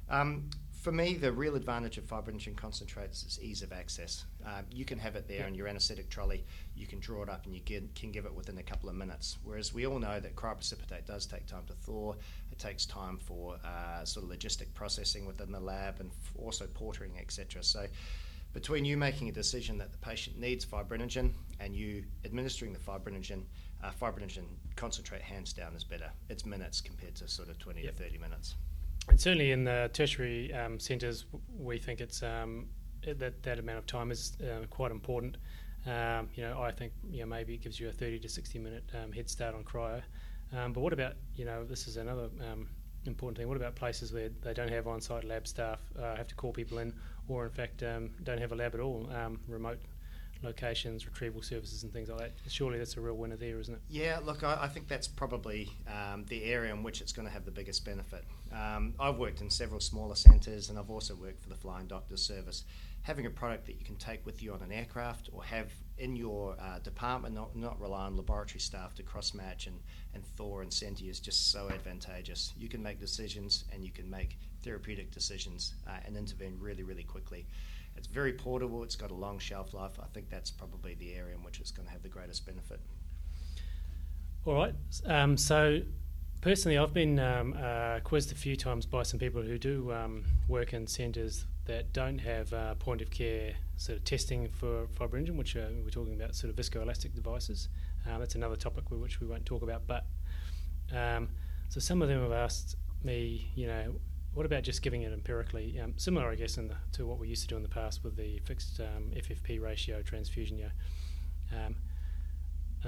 Um, 0.10 0.50
for 0.86 0.92
me, 0.92 1.15
the 1.15 1.32
real 1.32 1.56
advantage 1.56 1.98
of 1.98 2.04
fibrinogen 2.04 2.56
concentrates 2.56 3.24
is 3.24 3.39
ease 3.42 3.63
of 3.63 3.74
access. 3.74 4.25
Uh, 4.46 4.62
you 4.72 4.86
can 4.86 5.00
have 5.00 5.15
it 5.15 5.27
there 5.27 5.48
in 5.48 5.56
your 5.56 5.68
anaesthetic 5.68 6.12
trolley, 6.12 6.46
you 6.75 6.86
can 6.86 7.00
draw 7.00 7.24
it 7.24 7.30
up 7.30 7.44
and 7.46 7.56
you 7.56 7.62
get, 7.62 7.96
can 7.96 8.12
give 8.12 8.27
it 8.27 8.34
within 8.36 8.60
a 8.60 8.62
couple 8.62 8.88
of 8.88 8.96
minutes. 8.96 9.39
Whereas 9.44 9.74
we 9.74 9.88
all 9.88 9.98
know 9.98 10.20
that 10.20 10.36
cryoprecipitate 10.36 11.08
does 11.08 11.25
take 11.25 11.48
time 11.48 11.63
to 11.65 11.74
thaw, 11.74 12.13
it 12.51 12.60
takes 12.60 12.86
time 12.86 13.18
for 13.18 13.58
uh, 13.65 14.06
sort 14.06 14.27
of 14.27 14.38
logistic 14.38 14.75
processing 14.75 15.25
within 15.25 15.51
the 15.51 15.60
lab 15.60 16.01
and 16.01 16.12
f- 16.12 16.34
also 16.38 16.68
portering, 16.68 17.20
etc. 17.20 17.63
So 17.63 17.88
between 18.54 18.86
you 18.86 18.96
making 18.96 19.27
a 19.27 19.32
decision 19.32 19.80
that 19.80 19.92
the 19.92 19.98
patient 19.98 20.38
needs 20.38 20.63
fibrinogen 20.68 21.32
and 21.60 21.75
you 21.75 22.04
administering 22.25 22.74
the 22.74 22.80
fibrinogen, 22.80 23.42
uh, 23.84 23.89
fibrinogen 24.00 24.44
concentrate 24.75 25.24
hands 25.24 25.51
down 25.51 25.74
is 25.74 25.84
better. 25.84 26.12
It's 26.30 26.46
minutes 26.46 26.80
compared 26.80 27.15
to 27.15 27.27
sort 27.27 27.50
of 27.50 27.58
20 27.58 27.82
yep. 27.82 27.98
to 27.98 28.04
30 28.04 28.20
minutes. 28.20 28.54
And 29.10 29.20
certainly 29.20 29.52
in 29.52 29.64
the 29.64 29.90
tertiary 29.94 30.54
um, 30.54 30.80
centres, 30.80 31.26
we 31.58 31.78
think 31.78 32.02
it's 32.02 32.24
um, 32.24 32.68
that 33.06 33.44
that 33.44 33.60
amount 33.60 33.80
of 33.80 33.86
time 33.86 34.12
is 34.12 34.38
uh, 34.42 34.66
quite 34.70 34.92
important. 34.92 35.38
Um, 35.86 36.30
you 36.34 36.44
know, 36.44 36.62
I 36.62 36.72
think 36.72 36.94
you 37.10 37.20
know 37.20 37.28
maybe 37.28 37.54
it 37.54 37.62
gives 37.62 37.80
you 37.80 37.90
a 37.90 37.92
30 37.92 38.20
to 38.20 38.30
60 38.30 38.60
minute 38.60 38.84
um, 39.02 39.12
head 39.12 39.30
start 39.30 39.54
on 39.54 39.64
cryo. 39.64 40.02
Um, 40.56 40.74
but 40.74 40.82
what 40.82 40.94
about 40.94 41.14
you 41.36 41.46
know 41.46 41.64
this 41.64 41.88
is 41.88 41.98
another 41.98 42.30
um, 42.52 42.68
important 43.06 43.38
thing. 43.38 43.48
What 43.48 43.58
about 43.58 43.76
places 43.76 44.12
where 44.12 44.30
they 44.42 44.54
don't 44.54 44.72
have 44.72 44.88
on-site 44.88 45.24
lab 45.24 45.48
staff, 45.48 45.80
uh, 46.00 46.16
have 46.16 46.28
to 46.28 46.36
call 46.36 46.52
people 46.52 46.80
in, 46.80 46.92
or 47.28 47.46
in 47.46 47.52
fact 47.52 47.84
don't 48.24 48.40
have 48.40 48.52
a 48.52 48.56
lab 48.56 48.74
at 48.74 48.80
all, 48.80 49.10
remote 49.48 49.80
locations, 50.44 51.06
retrieval 51.06 51.42
services, 51.42 51.84
and 51.84 51.92
things 51.92 52.10
like 52.10 52.20
that. 52.20 52.32
Surely 52.48 52.77
that's 52.77 52.98
a 52.98 53.01
real 53.01 53.15
winner 53.15 53.36
there, 53.36 53.60
isn't 53.60 53.74
it? 53.74 53.82
Yeah, 53.89 54.20
look, 54.24 54.44
I, 54.44 54.60
I 54.62 54.68
think 54.68 54.88
that's 54.88 55.08
probably 55.08 55.72
um, 55.88 56.25
the 56.27 56.44
area 56.44 56.74
in 56.74 56.84
which 56.84 57.01
it's 57.01 57.12
going 57.12 57.27
to 57.27 57.34
have 57.34 57.46
the 57.46 57.51
biggest 57.51 57.86
benefit. 57.86 58.24
Um, 58.54 58.94
I've 59.00 59.18
worked 59.18 59.42
in 59.42 59.50
several 59.50 59.80
smaller 59.80 60.15
centres, 60.15 60.70
and 60.70 60.77
I've 60.80 60.89
also 60.89 61.15
worked 61.15 61.42
for 61.42 61.50
the 61.50 61.56
Flying 61.56 61.88
Doctors 61.88 62.22
Service. 62.22 62.63
Having 63.04 63.27
a 63.27 63.30
product 63.30 63.68
that 63.68 63.77
you 63.77 63.86
can 63.86 63.98
take 63.98 64.25
with 64.25 64.42
you 64.42 64.54
on 64.54 64.62
an 64.63 64.72
aircraft 64.72 65.30
or 65.32 65.44
have 65.44 65.72
in 65.98 66.15
your 66.15 66.56
uh, 66.60 66.80
department, 66.80 67.36
not, 67.36 67.56
not 67.56 67.80
rely 67.80 68.06
on 68.06 68.18
laboratory 68.18 68.60
staff 68.60 68.96
to 68.96 69.04
cross 69.04 69.34
match 69.34 69.68
and, 69.68 69.80
and 70.13 70.25
thaw 70.25 70.60
and 70.60 70.74
Senti 70.74 71.10
is 71.10 71.20
just 71.20 71.51
so 71.51 71.70
advantageous. 71.70 72.54
You 72.58 72.68
can 72.68 72.82
make 72.82 73.00
decisions 73.00 73.65
and 73.72 73.84
you 73.84 73.92
can 73.92 74.10
make 74.10 74.39
therapeutic 74.63 75.12
decisions 75.12 75.75
uh, 75.88 75.92
and 76.06 76.18
intervene 76.18 76.58
really, 76.60 76.84
really 76.84 77.04
quickly. 77.04 77.46
It's 77.96 78.08
very 78.08 78.34
portable. 78.34 78.84
It's 78.84 78.96
got 78.96 79.12
a 79.12 79.16
long 79.16 79.40
shelf 79.40 79.74
life. 79.74 80.00
I 80.02 80.08
think 80.14 80.30
that's 80.30 80.52
probably 80.52 80.96
the 80.96 81.14
area 81.14 81.36
in 81.36 81.44
which 81.44 81.60
it's 81.60 81.72
going 81.72 81.88
to 81.88 81.92
have 81.92 82.04
the 82.04 82.10
greatest 82.10 82.46
benefit. 82.46 82.80
All 84.46 84.54
right. 84.54 84.75
Um, 85.06 85.38
so, 85.38 85.82
personally, 86.42 86.78
I've 86.78 86.94
been 86.94 87.20
um, 87.20 87.56
uh, 87.60 88.00
quizzed 88.04 88.32
a 88.32 88.36
few 88.36 88.56
times 88.56 88.86
by 88.86 89.04
some 89.04 89.20
people 89.20 89.42
who 89.42 89.58
do 89.58 89.92
um, 89.92 90.25
work 90.48 90.74
in 90.74 90.86
centres 90.86 91.46
that 91.66 91.94
don't 91.94 92.20
have 92.20 92.54
uh, 92.54 92.75
point 92.75 93.02
of 93.02 93.10
care 93.10 93.54
sort 93.78 93.98
of 93.98 94.04
testing 94.04 94.50
for 94.50 94.88
fibrinogen, 94.88 95.36
which 95.36 95.56
uh, 95.56 95.66
we're 95.84 95.90
talking 95.90 96.14
about 96.14 96.36
sort 96.36 96.52
of 96.52 96.56
viscoelastic 96.56 97.16
devices. 97.16 97.70
Um, 98.08 98.20
that's 98.20 98.36
another 98.36 98.56
topic 98.56 98.84
which 98.92 99.20
we 99.20 99.28
won't 99.28 99.46
talk 99.46 99.64
about. 99.64 99.88
But 99.88 100.06
um, 100.96 101.30
so 101.70 101.80
some 101.80 102.02
of 102.02 102.08
them 102.08 102.22
have 102.22 102.32
asked 102.32 102.75
me, 103.04 103.52
you 103.56 103.68
know, 103.68 103.96
what 104.36 104.46
about 104.46 104.63
just 104.63 104.82
giving 104.82 105.01
it 105.01 105.13
empirically? 105.13 105.80
Um, 105.82 105.94
similar, 105.98 106.30
I 106.30 106.36
guess, 106.36 106.56
the, 106.56 106.70
to 106.94 107.08
what 107.08 107.20
we 107.20 107.27
used 107.27 107.42
to 107.44 107.48
do 107.48 107.56
in 107.56 107.63
the 107.63 107.70
past 107.70 108.04
with 108.04 108.18
the 108.18 108.39
fixed 108.39 108.80
um, 108.82 109.12
FFP 109.15 109.62
ratio 109.62 110.01
transfusion. 110.01 110.58
You 110.58 110.70
um, 111.54 111.75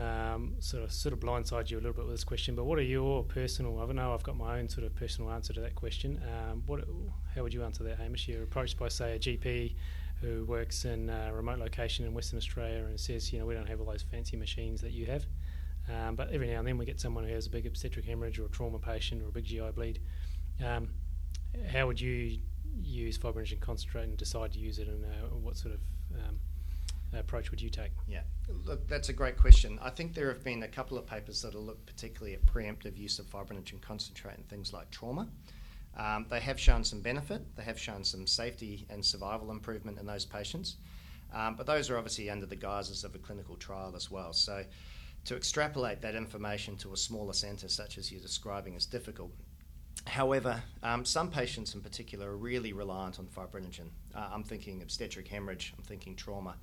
um, 0.04 0.56
sort 0.60 0.84
of 0.84 0.92
sort 0.92 1.13
of 1.13 1.20
blindside 1.20 1.72
you 1.72 1.77
a 1.77 1.80
little 1.80 1.94
bit 1.94 2.06
with 2.06 2.13
this 2.13 2.25
question. 2.25 2.54
But 2.54 2.66
what 2.66 2.77
are 2.77 2.84
your 2.84 3.24
personal? 3.24 3.80
I 3.80 3.92
know 3.94 4.13
I've 4.13 4.24
got 4.24 4.36
my 4.36 4.60
own 4.60 4.68
sort 4.68 4.86
of 4.86 4.94
personal 4.96 5.32
answer 5.32 5.54
to 5.54 5.62
that 5.62 5.74
question. 5.74 6.22
Um, 6.27 6.63
what? 6.68 6.82
How 7.34 7.44
would 7.44 7.54
you 7.54 7.63
answer 7.63 7.84
that, 7.86 7.98
Hamish? 7.98 8.27
You're 8.27 8.44
approached 8.44 8.77
by, 8.77 8.89
say, 8.89 9.16
a 9.16 9.20
GP 9.20 9.75
who 10.20 10.44
works 10.46 10.84
in 10.84 11.10
a 11.10 11.32
remote 11.34 11.60
location 11.60 12.06
in 12.06 12.13
Western 12.13 12.38
Australia 12.38 12.86
and 12.86 13.00
says, 13.00 13.32
you 13.32 13.39
know, 13.39 13.46
we 13.46 13.54
don't 13.54 13.68
have 13.68 13.80
all 13.80 13.86
those 13.86 14.01
fancy 14.01 14.36
machines 14.36 14.82
that 14.82 14.92
you 14.92 15.06
have. 15.06 15.25
Um, 15.89 16.16
but 16.16 16.32
every 16.32 16.48
now 16.48 16.60
and 16.60 16.68
then 16.68 16.77
we 16.77 16.86
get 16.86 17.00
someone 17.00 17.24
who 17.24 17.34
has 17.34 17.46
a 17.48 17.50
big 17.50 17.66
obstetric 17.66 18.04
hemorrhage 18.04 18.39
or 18.39 18.46
a 18.46 18.50
trauma 18.50 18.80
patient 18.80 19.22
or 19.22 19.27
a 19.27 19.32
big 19.32 19.46
GI 19.46 19.72
bleed. 19.75 20.00
Um, 20.66 20.89
how 21.72 21.88
would 21.88 22.00
you 22.00 22.40
use 22.82 23.18
fibrinogen 23.18 23.60
concentrate 23.60 24.04
and 24.04 24.18
decide 24.18 24.54
to 24.54 24.60
use 24.60 24.80
it, 24.80 24.88
and 24.88 25.04
uh, 25.06 25.36
what 25.36 25.58
sort 25.58 25.74
of 25.74 25.80
um, 26.16 26.40
approach 27.18 27.52
would 27.52 27.62
you 27.62 27.70
take? 27.70 27.92
Yeah, 28.08 28.22
look, 28.66 28.88
that's 28.88 29.10
a 29.10 29.14
great 29.14 29.38
question. 29.38 29.80
I 29.82 29.90
think 29.90 30.14
there 30.14 30.28
have 30.28 30.44
been 30.44 30.64
a 30.64 30.68
couple 30.68 30.98
of 30.98 31.06
papers 31.06 31.42
that 31.42 31.54
have 31.54 31.62
looked 31.62 31.86
particularly 31.86 32.34
at 32.34 32.46
preemptive 32.46 32.98
use 32.98 33.20
of 33.20 33.26
fibrinogen 33.26 33.82
concentrate 33.82 34.38
in 34.38 34.44
things 34.44 34.74
like 34.74 34.90
trauma. 34.92 35.28
Um, 35.98 36.28
they 36.30 36.40
have 36.40 36.60
shown 36.60 36.84
some 36.84 37.02
benefit, 37.02 37.42
they 37.56 37.64
have 37.64 37.80
shown 37.80 38.04
some 38.04 38.28
safety 38.28 38.86
and 38.90 39.04
survival 39.04 39.50
improvement 39.50 39.98
in 40.00 40.06
those 40.06 40.26
patients, 40.26 40.76
um, 41.34 41.56
but 41.56 41.66
those 41.66 41.90
are 41.90 41.98
obviously 41.98 42.30
under 42.30 42.46
the 42.46 42.56
guises 42.56 43.04
of 43.04 43.16
a 43.16 43.18
clinical 43.18 43.56
trial 43.56 43.94
as 43.96 44.12
well. 44.12 44.32
So 44.32 44.64
to 45.26 45.36
extrapolate 45.36 46.02
that 46.02 46.16
information 46.16 46.78
to 46.78 46.94
a 46.94 46.98
smaller 46.98 47.34
centre, 47.34 47.68
such 47.68 47.98
as 47.98 48.12
you're 48.12 48.22
describing, 48.22 48.76
is 48.76 48.86
difficult. 48.86 49.32
However, 50.08 50.64
um, 50.84 51.04
some 51.04 51.30
patients 51.30 51.76
in 51.76 51.82
particular 51.82 52.32
are 52.32 52.38
really 52.38 52.72
reliant 52.72 53.20
on 53.20 53.28
fibrinogen. 53.28 53.90
Uh, 54.16 54.30
I'm 54.32 54.44
thinking 54.44 54.82
obstetric 54.82 55.28
hemorrhage, 55.28 55.74
I'm 55.78 55.84
thinking 55.84 56.16
trauma. 56.16 56.56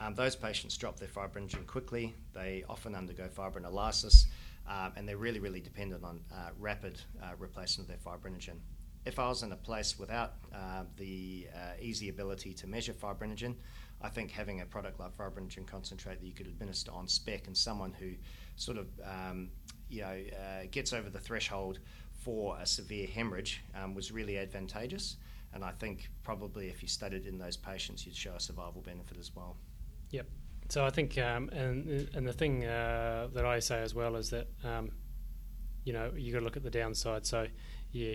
Um, 0.00 0.14
those 0.14 0.36
patients 0.36 0.76
drop 0.76 0.98
their 0.98 1.08
fibrinogen 1.08 1.66
quickly, 1.66 2.14
they 2.32 2.64
often 2.68 2.94
undergo 2.94 3.28
fibrinolysis, 3.28 4.26
um, 4.68 4.92
and 4.96 5.08
they're 5.08 5.16
really, 5.16 5.40
really 5.40 5.60
dependent 5.60 6.04
on 6.04 6.20
uh, 6.32 6.50
rapid 6.58 7.00
uh, 7.22 7.32
replacement 7.38 7.90
of 7.90 7.96
their 7.96 8.12
fibrinogen. 8.12 8.58
If 9.04 9.18
I 9.18 9.28
was 9.28 9.42
in 9.42 9.52
a 9.52 9.56
place 9.56 9.98
without 9.98 10.34
uh, 10.54 10.84
the 10.96 11.48
uh, 11.54 11.58
easy 11.80 12.08
ability 12.08 12.54
to 12.54 12.66
measure 12.66 12.94
fibrinogen, 12.94 13.56
I 14.00 14.08
think 14.08 14.30
having 14.30 14.60
a 14.60 14.66
product 14.66 14.98
like 14.98 15.16
fibrinogen 15.16 15.66
concentrate 15.66 16.20
that 16.20 16.26
you 16.26 16.32
could 16.32 16.46
administer 16.46 16.90
on 16.92 17.06
spec 17.08 17.46
and 17.46 17.56
someone 17.56 17.92
who 17.92 18.12
sort 18.56 18.78
of 18.78 18.86
um, 19.04 19.50
you 19.88 20.02
know 20.02 20.20
uh, 20.32 20.66
gets 20.70 20.92
over 20.92 21.10
the 21.10 21.18
threshold 21.18 21.80
for 22.24 22.56
a 22.58 22.66
severe 22.66 23.06
hemorrhage 23.06 23.62
um, 23.74 23.94
was 23.94 24.10
really 24.10 24.38
advantageous. 24.38 25.16
And 25.52 25.62
I 25.62 25.70
think 25.70 26.10
probably 26.22 26.68
if 26.68 26.82
you 26.82 26.88
studied 26.88 27.26
in 27.26 27.38
those 27.38 27.56
patients, 27.56 28.04
you'd 28.04 28.16
show 28.16 28.34
a 28.34 28.40
survival 28.40 28.82
benefit 28.82 29.18
as 29.18 29.30
well. 29.36 29.56
Yep. 30.10 30.26
So 30.70 30.84
I 30.84 30.90
think, 30.90 31.18
um, 31.18 31.50
and 31.50 32.08
and 32.14 32.26
the 32.26 32.32
thing 32.32 32.64
uh, 32.64 33.28
that 33.34 33.44
I 33.44 33.60
say 33.60 33.82
as 33.82 33.94
well 33.94 34.16
is 34.16 34.30
that, 34.30 34.48
um, 34.64 34.90
you 35.84 35.92
know, 35.92 36.10
you 36.16 36.32
got 36.32 36.38
to 36.38 36.44
look 36.44 36.56
at 36.56 36.62
the 36.62 36.70
downside. 36.70 37.26
So, 37.26 37.46
yeah, 37.92 38.14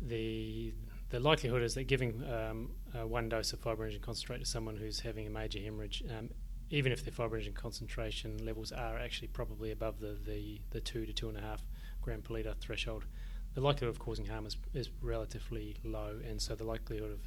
the 0.00 0.72
the 1.10 1.20
likelihood 1.20 1.62
is 1.62 1.74
that 1.74 1.84
giving 1.84 2.22
um, 2.32 2.70
uh, 2.94 3.06
one 3.06 3.28
dose 3.28 3.52
of 3.52 3.60
fibrinogen 3.60 4.00
concentrate 4.00 4.38
to 4.38 4.44
someone 4.44 4.76
who's 4.76 5.00
having 5.00 5.26
a 5.26 5.30
major 5.30 5.58
hemorrhage, 5.58 6.02
um, 6.16 6.30
even 6.70 6.92
if 6.92 7.04
their 7.04 7.12
fibrinogen 7.12 7.54
concentration 7.54 8.44
levels 8.44 8.72
are 8.72 8.98
actually 8.98 9.28
probably 9.28 9.70
above 9.72 10.00
the, 10.00 10.16
the, 10.26 10.60
the 10.70 10.80
two 10.80 11.06
to 11.06 11.12
two 11.12 11.28
and 11.28 11.38
a 11.38 11.40
half 11.40 11.62
gram 12.06 12.22
per 12.22 12.34
litre 12.34 12.54
threshold, 12.60 13.04
the 13.54 13.60
likelihood 13.60 13.88
of 13.88 13.98
causing 13.98 14.24
harm 14.24 14.46
is, 14.46 14.56
is 14.72 14.90
relatively 15.02 15.76
low, 15.84 16.20
and 16.26 16.40
so 16.40 16.54
the 16.54 16.64
likelihood 16.64 17.10
of 17.10 17.18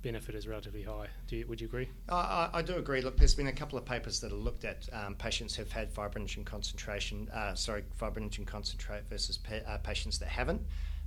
benefit 0.00 0.36
is 0.36 0.46
relatively 0.46 0.82
high. 0.82 1.08
Do 1.26 1.36
you, 1.36 1.46
would 1.48 1.60
you 1.60 1.66
agree? 1.66 1.88
I, 2.08 2.48
I, 2.54 2.62
do 2.62 2.76
agree. 2.76 3.00
Look, 3.00 3.16
there's 3.16 3.34
been 3.34 3.48
a 3.48 3.52
couple 3.52 3.76
of 3.76 3.84
papers 3.84 4.20
that 4.20 4.30
have 4.30 4.38
looked 4.38 4.64
at 4.64 4.88
um, 4.92 5.16
patients 5.16 5.56
who've 5.56 5.70
had 5.70 5.92
fibrinogen 5.92 6.44
concentration, 6.44 7.28
uh, 7.34 7.54
sorry, 7.54 7.82
fibrinogen 8.00 8.46
concentrate 8.46 9.02
versus 9.10 9.38
pa- 9.38 9.66
uh, 9.66 9.78
patients 9.78 10.18
that 10.20 10.28
haven't. 10.28 10.62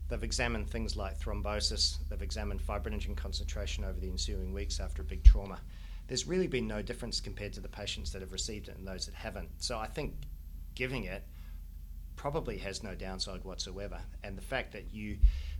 They've 0.09 0.21
examined 0.21 0.69
things 0.69 0.97
like 0.97 1.17
thrombosis. 1.17 1.99
They've 2.09 2.21
examined 2.21 2.59
fibrinogen 2.59 3.15
concentration 3.15 3.85
over 3.85 3.99
the 3.99 4.09
ensuing 4.09 4.53
weeks 4.53 4.81
after 4.81 5.03
a 5.03 5.05
big 5.05 5.23
trauma. 5.23 5.59
There's 6.07 6.27
really 6.27 6.47
been 6.47 6.67
no 6.67 6.81
difference 6.81 7.21
compared 7.21 7.53
to 7.53 7.61
the 7.61 7.69
patients 7.69 8.11
that 8.11 8.21
have 8.21 8.33
received 8.33 8.67
it 8.67 8.77
and 8.77 8.85
those 8.85 9.05
that 9.05 9.15
haven't. 9.15 9.49
So 9.59 9.77
I 9.77 9.87
think 9.87 10.15
giving 10.75 11.05
it 11.05 11.23
probably 12.19 12.57
has 12.57 12.83
no 12.83 12.93
downside 12.93 13.45
whatsoever. 13.45 13.97
And 14.25 14.37
the 14.37 14.41
fact 14.41 14.73
that 14.73 14.93
you 14.93 15.17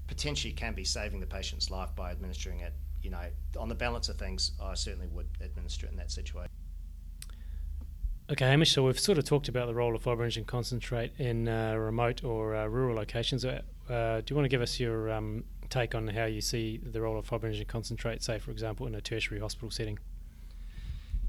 potentially 0.07 0.51
can 0.51 0.73
be 0.73 0.83
saving 0.83 1.21
the 1.21 1.25
patient's 1.25 1.71
life 1.71 1.95
by 1.95 2.11
administering 2.11 2.59
it, 2.59 2.73
you 3.01 3.09
know, 3.09 3.27
on 3.57 3.69
the 3.69 3.75
balance 3.75 4.09
of 4.09 4.17
things, 4.17 4.51
I 4.61 4.73
certainly 4.73 5.07
would 5.07 5.29
administer 5.39 5.85
it 5.85 5.91
in 5.93 5.97
that 5.99 6.11
situation. 6.11 6.51
Okay, 8.29 8.45
Hamish, 8.45 8.73
so 8.73 8.83
we've 8.83 8.99
sort 8.99 9.17
of 9.17 9.23
talked 9.23 9.47
about 9.47 9.67
the 9.67 9.73
role 9.73 9.95
of 9.95 10.03
fibrinogen 10.03 10.45
concentrate 10.45 11.13
in 11.17 11.47
uh, 11.47 11.75
remote 11.75 12.25
or 12.25 12.53
uh, 12.53 12.65
rural 12.65 12.97
locations. 12.97 13.45
Uh, 13.45 13.61
do 13.87 14.23
you 14.27 14.35
want 14.35 14.43
to 14.43 14.49
give 14.49 14.61
us 14.61 14.81
your 14.81 15.09
um, 15.11 15.45
take 15.69 15.95
on 15.95 16.09
how 16.09 16.25
you 16.25 16.41
see 16.41 16.81
the 16.83 16.99
role 16.99 17.17
of 17.17 17.25
fibrinogen 17.25 17.69
concentrate, 17.69 18.21
say, 18.21 18.37
for 18.37 18.51
example, 18.51 18.85
in 18.85 18.95
a 18.95 19.01
tertiary 19.01 19.39
hospital 19.39 19.71
setting? 19.71 19.97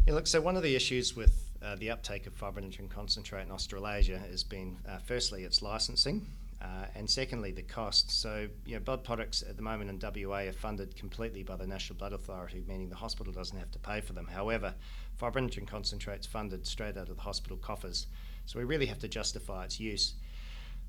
Yeah, 0.08 0.14
look, 0.14 0.26
so 0.26 0.40
one 0.40 0.56
of 0.56 0.64
the 0.64 0.74
issues 0.74 1.14
with 1.14 1.49
uh, 1.62 1.76
the 1.76 1.90
uptake 1.90 2.26
of 2.26 2.38
fibrinogen 2.38 2.88
concentrate 2.88 3.42
in 3.42 3.50
Australasia 3.50 4.18
has 4.18 4.42
been 4.42 4.78
uh, 4.88 4.98
firstly 4.98 5.44
its 5.44 5.62
licensing. 5.62 6.26
Uh, 6.62 6.84
and 6.94 7.08
secondly, 7.08 7.52
the 7.52 7.62
cost. 7.62 8.10
So, 8.10 8.46
you 8.66 8.74
know, 8.74 8.80
blood 8.80 9.02
products 9.02 9.42
at 9.48 9.56
the 9.56 9.62
moment 9.62 9.88
in 9.88 10.26
WA 10.26 10.40
are 10.40 10.52
funded 10.52 10.94
completely 10.94 11.42
by 11.42 11.56
the 11.56 11.66
National 11.66 11.98
Blood 11.98 12.12
Authority, 12.12 12.62
meaning 12.68 12.90
the 12.90 12.96
hospital 12.96 13.32
doesn't 13.32 13.56
have 13.56 13.70
to 13.70 13.78
pay 13.78 14.02
for 14.02 14.12
them. 14.12 14.26
However, 14.26 14.74
fibrinogen 15.18 15.66
concentrate's 15.66 16.26
funded 16.26 16.66
straight 16.66 16.98
out 16.98 17.08
of 17.08 17.16
the 17.16 17.22
hospital 17.22 17.56
coffers, 17.56 18.06
so 18.44 18.58
we 18.58 18.66
really 18.66 18.86
have 18.86 18.98
to 18.98 19.08
justify 19.08 19.64
its 19.64 19.80
use. 19.80 20.14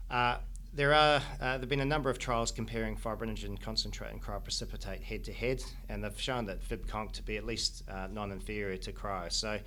Uh, 0.10 0.38
there 0.74 0.94
are 0.94 1.22
uh, 1.42 1.58
there've 1.58 1.70
been 1.70 1.82
a 1.82 1.86
number 1.86 2.10
of 2.10 2.18
trials 2.20 2.51
comparing 2.51 2.98
fibrinogen 2.98 3.60
concentrate 3.62 4.12
and 4.12 4.22
cryoprecipitate 4.22 5.01
head 5.01 5.24
to 5.24 5.34
head, 5.34 5.63
and 5.88 6.04
they've 6.04 6.20
shown 6.20 6.46
that 6.46 6.62
FibConc 6.68 7.12
to 7.13 7.24
be 7.24 7.38
at 7.38 7.46
least 7.46 7.84
uh, 7.90 8.08
non-inferior 8.12 8.78
to 8.78 8.92
cryo. 8.92 9.32
So, 9.32 9.60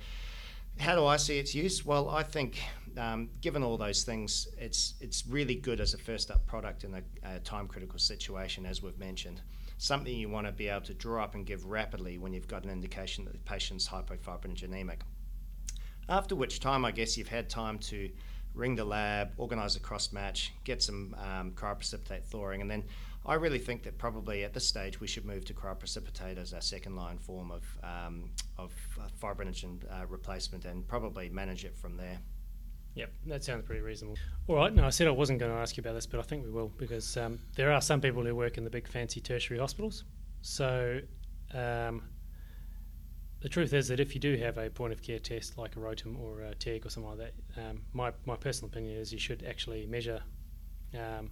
how 0.79 0.95
do 0.95 1.05
I 1.05 1.17
see 1.17 1.37
its 1.37 1.55
use? 1.55 1.85
Well, 1.85 2.09
I 2.09 2.23
think 2.23 2.61
um, 2.97 3.29
given 3.41 3.63
all 3.63 3.77
those 3.77 4.03
things, 4.03 4.47
it's 4.57 4.95
it's 4.99 5.25
really 5.27 5.55
good 5.55 5.79
as 5.79 5.93
a 5.93 5.97
first 5.97 6.31
up 6.31 6.45
product 6.45 6.83
in 6.83 6.93
a, 6.93 7.01
a 7.23 7.39
time 7.39 7.67
critical 7.67 7.99
situation, 7.99 8.65
as 8.65 8.81
we've 8.81 8.97
mentioned. 8.97 9.41
Something 9.77 10.15
you 10.15 10.29
want 10.29 10.47
to 10.47 10.53
be 10.53 10.69
able 10.69 10.85
to 10.85 10.93
draw 10.93 11.23
up 11.23 11.35
and 11.35 11.45
give 11.45 11.65
rapidly 11.65 12.17
when 12.17 12.33
you've 12.33 12.47
got 12.47 12.63
an 12.63 12.69
indication 12.69 13.25
that 13.25 13.33
the 13.33 13.39
patient's 13.39 13.87
hypofibrinogenic. 13.87 14.99
After 16.07 16.35
which 16.35 16.59
time, 16.59 16.85
I 16.85 16.91
guess 16.91 17.17
you've 17.17 17.27
had 17.27 17.49
time 17.49 17.79
to 17.79 18.09
ring 18.53 18.75
the 18.75 18.85
lab, 18.85 19.33
organise 19.37 19.75
a 19.75 19.79
cross 19.81 20.13
match, 20.13 20.53
get 20.63 20.81
some 20.81 21.15
um, 21.19 21.51
cryoprecipitate 21.51 22.23
thawing, 22.23 22.61
and 22.61 22.71
then 22.71 22.83
I 23.25 23.35
really 23.35 23.59
think 23.59 23.83
that 23.83 23.97
probably 23.97 24.43
at 24.43 24.53
this 24.53 24.67
stage 24.67 24.99
we 24.99 25.07
should 25.07 25.25
move 25.25 25.45
to 25.45 25.53
cryoprecipitate 25.53 26.37
as 26.37 26.53
our 26.53 26.61
second 26.61 26.95
line 26.95 27.17
form 27.17 27.51
of, 27.51 27.63
um, 27.83 28.29
of 28.57 28.71
uh, 28.99 29.07
fibrinogen 29.21 29.79
uh, 29.91 30.05
replacement 30.05 30.65
and 30.65 30.87
probably 30.87 31.29
manage 31.29 31.65
it 31.65 31.75
from 31.75 31.97
there. 31.97 32.19
Yep, 32.93 33.11
that 33.25 33.43
sounds 33.43 33.65
pretty 33.65 33.81
reasonable. 33.81 34.17
All 34.47 34.55
right, 34.55 34.73
no, 34.73 34.85
I 34.85 34.89
said 34.89 35.07
I 35.07 35.11
wasn't 35.11 35.39
going 35.39 35.51
to 35.51 35.57
ask 35.57 35.75
you 35.75 35.81
about 35.81 35.95
this, 35.95 36.05
but 36.05 36.19
I 36.19 36.23
think 36.23 36.45
we 36.45 36.51
will 36.51 36.69
because 36.77 37.17
um, 37.17 37.39
there 37.55 37.71
are 37.71 37.81
some 37.81 37.99
people 37.99 38.23
who 38.23 38.33
work 38.35 38.57
in 38.57 38.63
the 38.63 38.69
big 38.69 38.87
fancy 38.87 39.19
tertiary 39.19 39.59
hospitals. 39.59 40.05
So 40.41 41.01
um, 41.53 42.03
the 43.41 43.49
truth 43.49 43.73
is 43.73 43.87
that 43.89 43.99
if 43.99 44.15
you 44.15 44.21
do 44.21 44.37
have 44.37 44.57
a 44.57 44.69
point 44.69 44.93
of 44.93 45.01
care 45.01 45.19
test 45.19 45.57
like 45.57 45.75
a 45.75 45.79
ROTEM 45.79 46.17
or 46.17 46.41
a 46.41 46.55
TEG 46.55 46.85
or 46.85 46.89
something 46.89 47.17
like 47.17 47.33
that, 47.55 47.61
um, 47.69 47.81
my, 47.91 48.13
my 48.25 48.35
personal 48.35 48.69
opinion 48.69 48.97
is 48.97 49.11
you 49.11 49.19
should 49.19 49.43
actually 49.43 49.85
measure 49.87 50.21
um, 50.93 51.31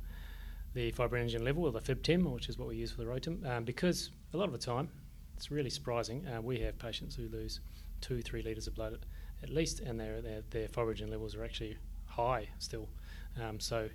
the 0.73 0.91
fibrinogen 0.91 1.43
level 1.43 1.65
or 1.65 1.71
the 1.71 1.79
FibTem, 1.81 2.31
which 2.31 2.49
is 2.49 2.57
what 2.57 2.67
we 2.67 2.75
use 2.75 2.91
for 2.91 3.01
the 3.01 3.07
ROTEM, 3.07 3.45
um, 3.45 3.63
because 3.63 4.11
a 4.33 4.37
lot 4.37 4.45
of 4.45 4.51
the 4.51 4.57
time, 4.57 4.89
it's 5.35 5.51
really 5.51 5.69
surprising. 5.69 6.25
Uh, 6.27 6.41
we 6.41 6.59
have 6.59 6.77
patients 6.79 7.15
who 7.15 7.27
lose 7.29 7.59
two, 8.01 8.21
three 8.21 8.41
litres 8.41 8.67
of 8.67 8.75
blood 8.75 8.93
at, 8.93 8.99
at 9.43 9.49
least, 9.49 9.79
and 9.79 9.99
their, 9.99 10.21
their, 10.21 10.41
their 10.49 10.67
fibrinogen 10.67 11.09
levels 11.09 11.35
are 11.35 11.43
actually 11.43 11.77
high 12.05 12.47
still. 12.59 12.89
Um, 13.41 13.59
so 13.59 13.89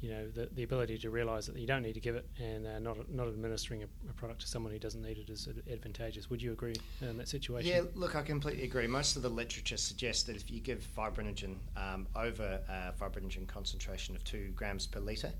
you 0.00 0.10
know 0.10 0.28
the, 0.28 0.48
the 0.54 0.62
ability 0.62 0.96
to 0.98 1.10
realise 1.10 1.46
that 1.46 1.56
you 1.56 1.66
don't 1.66 1.82
need 1.82 1.92
to 1.92 2.00
give 2.00 2.16
it 2.16 2.26
and 2.38 2.66
uh, 2.66 2.78
not 2.78 3.10
not 3.10 3.28
administering 3.28 3.82
a, 3.82 3.86
a, 4.08 4.12
product 4.14 4.40
to 4.40 4.46
someone 4.46 4.72
who 4.72 4.78
doesn't 4.78 5.02
need 5.02 5.18
it 5.18 5.28
is 5.28 5.48
advantageous. 5.70 6.30
Would 6.30 6.40
you 6.40 6.52
agree 6.52 6.74
in 7.02 7.18
that 7.18 7.28
situation? 7.28 7.70
Yeah, 7.70 7.82
look, 7.94 8.16
I 8.16 8.22
completely 8.22 8.64
agree. 8.64 8.86
Most 8.86 9.16
of 9.16 9.22
the 9.22 9.28
literature 9.28 9.76
suggests 9.76 10.22
that 10.24 10.36
if 10.36 10.50
you 10.50 10.60
give 10.60 10.86
fibrinogen 10.96 11.56
um, 11.76 12.06
over 12.16 12.60
a 12.68 12.92
fibrinogen 12.98 13.46
concentration 13.46 14.16
of 14.16 14.24
two 14.24 14.52
grams 14.56 14.86
per 14.86 15.00
litre, 15.00 15.32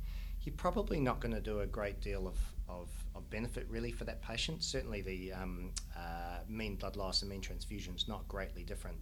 you're 0.43 0.55
probably 0.57 1.01
not 1.01 1.21
going 1.21 1.35
to 1.35 1.41
do 1.41 1.61
a 1.61 1.67
great 1.67 2.01
deal 2.01 2.27
of, 2.27 2.39
of, 2.69 2.89
of, 3.15 3.29
benefit 3.31 3.67
really 3.69 3.93
for 3.93 4.05
that 4.05 4.23
patient. 4.23 4.63
Certainly, 4.63 5.03
the 5.03 5.33
um, 5.33 5.71
uh, 5.97 6.39
mean 6.49 6.77
blood 6.77 6.97
loss 6.97 7.23
and 7.23 7.31
mean 7.31 7.41
transfusion 7.41 7.95
is 7.95 8.09
not 8.09 8.27
greatly 8.29 8.63
different. 8.63 8.97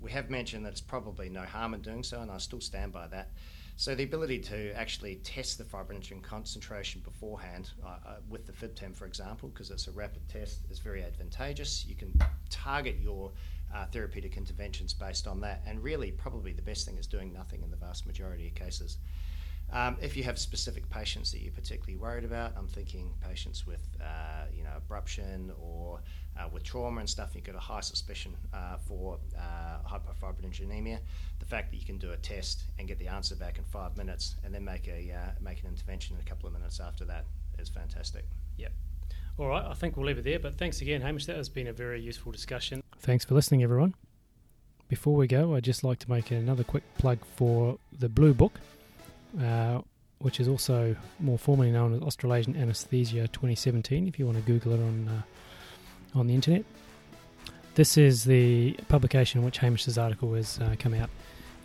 We 0.00 0.10
have 0.12 0.30
mentioned 0.30 0.64
that 0.64 0.70
it's 0.70 0.80
probably 0.80 1.28
no 1.28 1.42
harm 1.42 1.74
in 1.74 1.82
doing 1.82 2.02
so, 2.02 2.20
and 2.20 2.30
I 2.30 2.38
still 2.38 2.60
stand 2.60 2.92
by 2.92 3.08
that. 3.08 3.30
So 3.78 3.94
the 3.94 4.02
ability 4.02 4.40
to 4.40 4.72
actually 4.72 5.20
test 5.22 5.56
the 5.56 5.62
fibrinogen 5.62 6.20
concentration 6.20 7.00
beforehand 7.04 7.70
uh, 7.80 7.86
uh, 7.86 8.16
with 8.28 8.44
the 8.44 8.52
FibTem, 8.52 8.92
for 8.92 9.06
example, 9.06 9.50
because 9.50 9.70
it's 9.70 9.86
a 9.86 9.92
rapid 9.92 10.28
test, 10.28 10.62
is 10.68 10.80
very 10.80 11.04
advantageous. 11.04 11.86
You 11.86 11.94
can 11.94 12.12
target 12.50 12.96
your 13.00 13.30
uh, 13.72 13.86
therapeutic 13.86 14.36
interventions 14.36 14.92
based 14.92 15.28
on 15.28 15.40
that, 15.42 15.62
and 15.64 15.80
really, 15.80 16.10
probably 16.10 16.52
the 16.52 16.60
best 16.60 16.86
thing 16.86 16.98
is 16.98 17.06
doing 17.06 17.32
nothing 17.32 17.62
in 17.62 17.70
the 17.70 17.76
vast 17.76 18.04
majority 18.04 18.48
of 18.48 18.56
cases. 18.56 18.98
Um, 19.70 19.96
if 20.00 20.16
you 20.16 20.22
have 20.24 20.38
specific 20.38 20.88
patients 20.88 21.30
that 21.32 21.42
you're 21.42 21.52
particularly 21.52 21.96
worried 21.96 22.24
about, 22.24 22.52
I'm 22.56 22.68
thinking 22.68 23.12
patients 23.26 23.66
with, 23.66 23.86
uh, 24.00 24.44
you 24.56 24.64
know, 24.64 24.70
abruption 24.80 25.50
or 25.60 26.00
uh, 26.38 26.48
with 26.50 26.62
trauma 26.62 27.00
and 27.00 27.10
stuff, 27.10 27.30
you've 27.34 27.44
got 27.44 27.54
a 27.54 27.60
high 27.60 27.80
suspicion 27.80 28.34
uh, 28.54 28.78
for 28.78 29.18
uh, 29.38 29.86
hypofibrinogenemia. 29.86 31.00
The 31.38 31.44
fact 31.44 31.70
that 31.70 31.76
you 31.76 31.84
can 31.84 31.98
do 31.98 32.12
a 32.12 32.16
test 32.16 32.64
and 32.78 32.88
get 32.88 32.98
the 32.98 33.08
answer 33.08 33.36
back 33.36 33.58
in 33.58 33.64
five 33.64 33.96
minutes, 33.96 34.36
and 34.42 34.54
then 34.54 34.64
make 34.64 34.88
a 34.88 35.12
uh, 35.12 35.30
make 35.40 35.60
an 35.60 35.68
intervention 35.68 36.16
in 36.16 36.22
a 36.22 36.24
couple 36.24 36.46
of 36.46 36.54
minutes 36.54 36.80
after 36.80 37.04
that, 37.04 37.26
is 37.58 37.68
fantastic. 37.68 38.24
Yep. 38.56 38.72
All 39.36 39.48
right, 39.48 39.64
I 39.64 39.74
think 39.74 39.96
we'll 39.96 40.06
leave 40.06 40.18
it 40.18 40.24
there. 40.24 40.38
But 40.38 40.54
thanks 40.56 40.80
again, 40.80 41.02
Hamish. 41.02 41.26
That 41.26 41.36
has 41.36 41.48
been 41.48 41.66
a 41.66 41.72
very 41.72 42.00
useful 42.00 42.32
discussion. 42.32 42.82
Thanks 43.00 43.24
for 43.24 43.34
listening, 43.34 43.62
everyone. 43.62 43.94
Before 44.88 45.14
we 45.14 45.26
go, 45.26 45.54
I'd 45.54 45.64
just 45.64 45.84
like 45.84 45.98
to 45.98 46.10
make 46.10 46.30
another 46.30 46.64
quick 46.64 46.82
plug 46.96 47.18
for 47.36 47.78
the 47.92 48.08
Blue 48.08 48.32
Book 48.32 48.58
uh, 49.40 49.80
which 50.18 50.40
is 50.40 50.48
also 50.48 50.96
more 51.20 51.38
formally 51.38 51.70
known 51.70 51.94
as 51.94 52.02
Australasian 52.02 52.56
Anesthesia 52.56 53.28
2017, 53.28 54.08
if 54.08 54.18
you 54.18 54.26
want 54.26 54.38
to 54.38 54.42
Google 54.44 54.72
it 54.72 54.80
on 54.80 55.08
uh, 55.08 56.18
on 56.18 56.26
the 56.26 56.34
internet. 56.34 56.64
This 57.74 57.96
is 57.96 58.24
the 58.24 58.72
publication 58.88 59.40
in 59.40 59.44
which 59.44 59.58
Hamish's 59.58 59.98
article 59.98 60.34
has 60.34 60.58
uh, 60.58 60.74
come 60.78 60.94
out. 60.94 61.10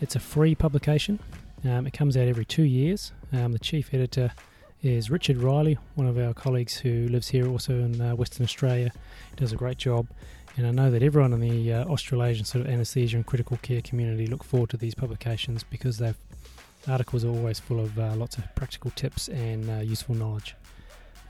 It's 0.02 0.16
a 0.16 0.20
free 0.20 0.54
publication. 0.54 1.20
Um, 1.66 1.88
it 1.88 1.94
comes 1.94 2.18
out 2.18 2.28
every 2.28 2.46
two 2.46 2.64
years. 2.64 3.12
Um, 3.32 3.52
the 3.54 3.60
chief 3.60 3.94
editor 3.94 4.32
is 4.84 5.10
Richard 5.10 5.38
Riley, 5.38 5.78
one 5.96 6.08
of 6.08 6.18
our 6.18 6.34
colleagues 6.34 6.76
who 6.78 7.08
lives 7.08 7.30
here 7.30 7.48
also 7.48 7.74
in 7.74 8.02
uh, 8.02 8.16
Western 8.16 8.44
Australia. 8.44 8.92
He 9.30 9.36
does 9.38 9.54
a 9.54 9.56
great 9.56 9.78
job. 9.78 10.08
And 10.56 10.68
I 10.68 10.72
know 10.72 10.92
that 10.92 11.02
everyone 11.02 11.34
in 11.34 11.40
the 11.40 11.74
uh, 11.74 11.86
Australasian 11.86 12.46
sort 12.46 12.66
of 12.66 12.72
anaesthesia 12.72 13.18
and 13.18 13.26
critical 13.26 13.58
care 13.58 13.82
community 13.82 14.28
look 14.28 14.44
forward 14.44 14.70
to 14.72 14.78
these 14.78 14.94
publications 14.94 15.64
because 15.64 15.98
they've 15.98 16.18
articles 16.88 17.24
are 17.26 17.30
always 17.30 17.60
full 17.60 17.80
of 17.80 17.98
uh, 17.98 18.16
lots 18.16 18.38
of 18.38 18.44
practical 18.56 18.92
tips 18.92 19.30
and 19.30 19.70
uh, 19.70 19.76
useful 19.76 20.16
knowledge. 20.16 20.56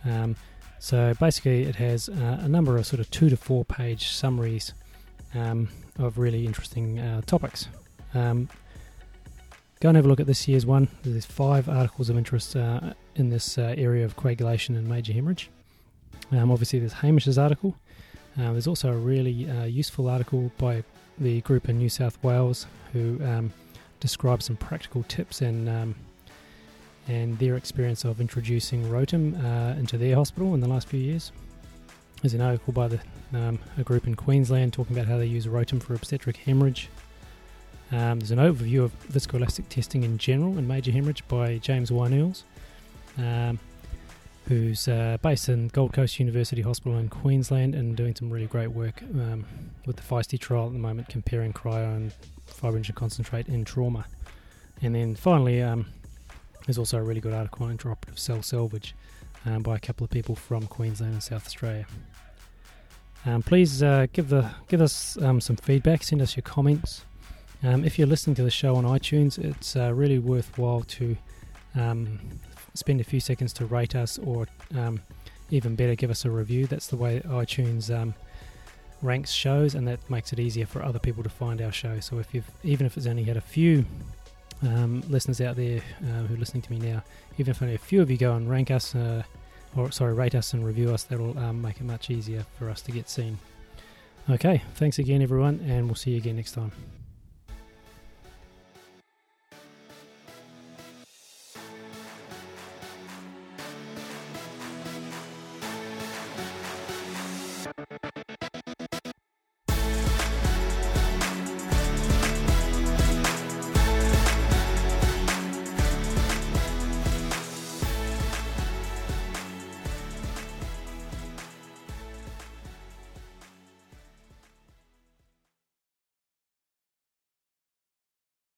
Um, 0.06 0.36
so 0.80 1.14
basically, 1.20 1.64
it 1.64 1.76
has 1.76 2.10
uh, 2.10 2.40
a 2.42 2.48
number 2.48 2.78
of 2.78 2.86
sort 2.86 3.00
of 3.00 3.10
two 3.10 3.30
to 3.30 3.38
four 3.38 3.64
page 3.64 4.10
summaries 4.10 4.74
um, 5.34 5.70
of 5.98 6.18
really 6.18 6.46
interesting 6.46 7.00
uh, 7.00 7.22
topics. 7.22 7.68
Um, 8.14 8.50
go 9.80 9.90
and 9.90 9.96
have 9.96 10.06
a 10.06 10.10
look 10.10 10.20
at 10.20 10.28
this 10.28 10.48
year's 10.48 10.66
one. 10.66 10.88
There's 11.04 11.26
five 11.26 11.70
articles 11.70 12.10
of 12.10 12.18
interest 12.18 12.56
uh, 12.56 12.94
in 13.16 13.30
this 13.30 13.58
uh, 13.58 13.74
area 13.78 14.04
of 14.04 14.16
coagulation 14.16 14.76
and 14.76 14.88
major 14.88 15.14
hemorrhage. 15.14 15.50
Um, 16.32 16.52
obviously, 16.52 16.80
there's 16.80 16.94
Hamish's 16.94 17.38
article. 17.38 17.76
there's 18.36 18.68
also 18.68 18.90
a 18.90 18.98
really 18.98 19.32
useful 19.68 20.10
article 20.10 20.52
by 20.58 20.84
the 21.18 21.42
group 21.42 21.70
in 21.70 21.78
New 21.78 21.90
South 21.90 22.22
Wales 22.24 22.66
who 22.92 23.20
um, 23.24 23.54
describe 24.04 24.44
some 24.44 24.58
practical 24.58 25.02
tips 25.04 25.42
and 25.42 25.70
um, 25.70 25.96
and 27.08 27.40
their 27.40 27.56
experience 27.56 28.04
of 28.04 28.20
introducing 28.20 28.90
ROTEM 28.90 29.36
uh, 29.44 29.80
into 29.80 29.98
their 29.98 30.16
hospital 30.16 30.54
in 30.54 30.60
the 30.60 30.68
last 30.68 30.88
few 30.88 31.00
years. 31.00 31.32
There's 32.22 32.34
an 32.34 32.42
article 32.42 32.72
by 32.72 32.88
the, 32.88 33.00
um, 33.34 33.60
a 33.78 33.84
group 33.84 34.08
in 34.08 34.16
Queensland 34.16 34.72
talking 34.72 34.96
about 34.96 35.08
how 35.08 35.18
they 35.18 35.26
use 35.26 35.46
ROTEM 35.48 35.82
for 35.82 35.94
obstetric 35.96 36.38
hemorrhage. 36.38 36.90
Um, 37.92 38.20
there's 38.20 38.32
an 38.32 38.40
overview 38.40 38.84
of 38.84 38.92
viscoelastic 39.10 39.68
testing 39.70 40.04
in 40.04 40.18
general 40.18 40.58
and 40.58 40.66
major 40.66 40.92
hemorrhage 40.92 41.28
by 41.28 41.58
James 41.58 41.92
Winearls, 41.92 42.44
um, 43.18 43.60
who's 44.48 44.88
uh, 44.88 45.18
based 45.22 45.50
in 45.50 45.68
Gold 45.70 45.92
Coast 45.92 46.20
University 46.20 46.62
Hospital 46.62 46.98
in 46.98 47.10
Queensland 47.10 47.76
and 47.76 47.98
doing 47.98 48.16
some 48.16 48.30
really 48.30 48.48
great 48.48 48.72
work 48.72 49.02
um, 49.02 49.46
with 49.86 49.98
the 49.98 50.04
Feisty 50.04 50.40
trial 50.40 50.68
at 50.68 50.74
the 50.74 50.80
moment, 50.80 51.10
comparing 51.10 51.52
cryo 51.52 51.96
and 51.96 52.14
fibrinogen 52.48 52.96
concentrate 52.96 53.48
in 53.48 53.66
trauma. 53.66 54.06
And 54.82 54.96
then 54.96 55.16
finally, 55.16 55.62
um, 55.62 55.86
there's 56.66 56.78
also 56.78 56.98
a 56.98 57.04
really 57.04 57.22
good 57.22 57.34
article 57.34 57.66
on 57.66 57.78
intraoperative 57.78 58.20
cell 58.20 58.42
salvage 58.42 58.96
um, 59.46 59.64
by 59.64 59.76
a 59.76 59.80
couple 59.80 60.04
of 60.04 60.10
people 60.10 60.36
from 60.36 60.68
Queensland 60.68 61.14
and 61.14 61.24
South 61.24 61.46
Australia. 61.46 61.86
Um, 63.26 63.42
please 63.42 63.82
uh, 63.82 64.08
give 64.12 64.30
the 64.30 64.50
give 64.68 64.82
us 64.82 65.18
um, 65.22 65.40
some 65.40 65.56
feedback. 65.56 66.04
Send 66.04 66.22
us 66.22 66.36
your 66.36 66.44
comments. 66.44 67.06
Um, 67.64 67.86
if 67.86 67.98
you're 67.98 68.08
listening 68.08 68.36
to 68.36 68.44
the 68.44 68.52
show 68.52 68.76
on 68.76 68.84
iTunes, 68.84 69.38
it's 69.38 69.78
uh, 69.78 69.94
really 69.94 70.20
worthwhile 70.20 70.82
to 70.82 71.16
um, 71.76 72.20
spend 72.74 73.00
a 73.00 73.06
few 73.06 73.22
seconds 73.22 73.54
to 73.54 73.66
rate 73.66 73.96
us, 73.96 74.18
or 74.20 74.48
even 75.50 75.76
better, 75.76 75.96
give 75.96 76.10
us 76.10 76.26
a 76.26 76.32
review. 76.32 76.68
That's 76.68 76.88
the 76.88 76.98
way 76.98 77.22
iTunes 77.26 77.90
ranks 79.04 79.32
shows, 79.32 79.76
and 79.76 79.88
that 79.88 80.10
makes 80.10 80.34
it 80.34 80.40
easier 80.40 80.66
for 80.66 80.84
other 80.84 81.00
people 81.00 81.24
to 81.24 81.30
find 81.30 81.62
our 81.62 81.72
show. 81.72 82.00
So 82.00 82.20
if 82.20 82.34
you've 82.34 82.50
even 82.64 82.86
if 82.86 82.98
it's 82.98 83.06
only 83.06 83.24
had 83.24 83.38
a 83.38 83.42
few 83.42 83.86
um, 84.64 85.04
listeners 85.10 85.42
out 85.42 85.56
there 85.56 85.82
uh, 86.02 86.24
who 86.24 86.36
are 86.36 86.38
listening 86.38 86.64
to 86.64 86.72
me 86.72 86.80
now, 86.80 87.04
even 87.38 87.52
if 87.52 87.62
only 87.62 87.76
a 87.76 87.80
few 87.80 88.02
of 88.02 88.10
you 88.10 88.18
go 88.18 88.34
and 88.36 88.50
rank 88.50 88.72
us, 88.72 88.96
uh, 88.96 89.24
or 89.76 89.92
sorry, 89.92 90.14
rate 90.14 90.36
us 90.36 90.54
and 90.54 90.66
review 90.66 90.94
us, 90.94 91.04
that'll 91.04 91.38
um, 91.38 91.62
make 91.62 91.78
it 91.78 91.84
much 91.84 92.10
easier 92.10 92.46
for 92.58 92.70
us 92.70 92.82
to 92.84 92.92
get 92.92 93.10
seen. 93.10 93.38
Okay, 94.30 94.62
thanks 94.76 95.00
again, 95.00 95.22
everyone, 95.22 95.60
and 95.68 95.86
we'll 95.86 95.96
see 95.96 96.12
you 96.12 96.18
again 96.18 96.38
next 96.38 96.54
time. 96.54 96.72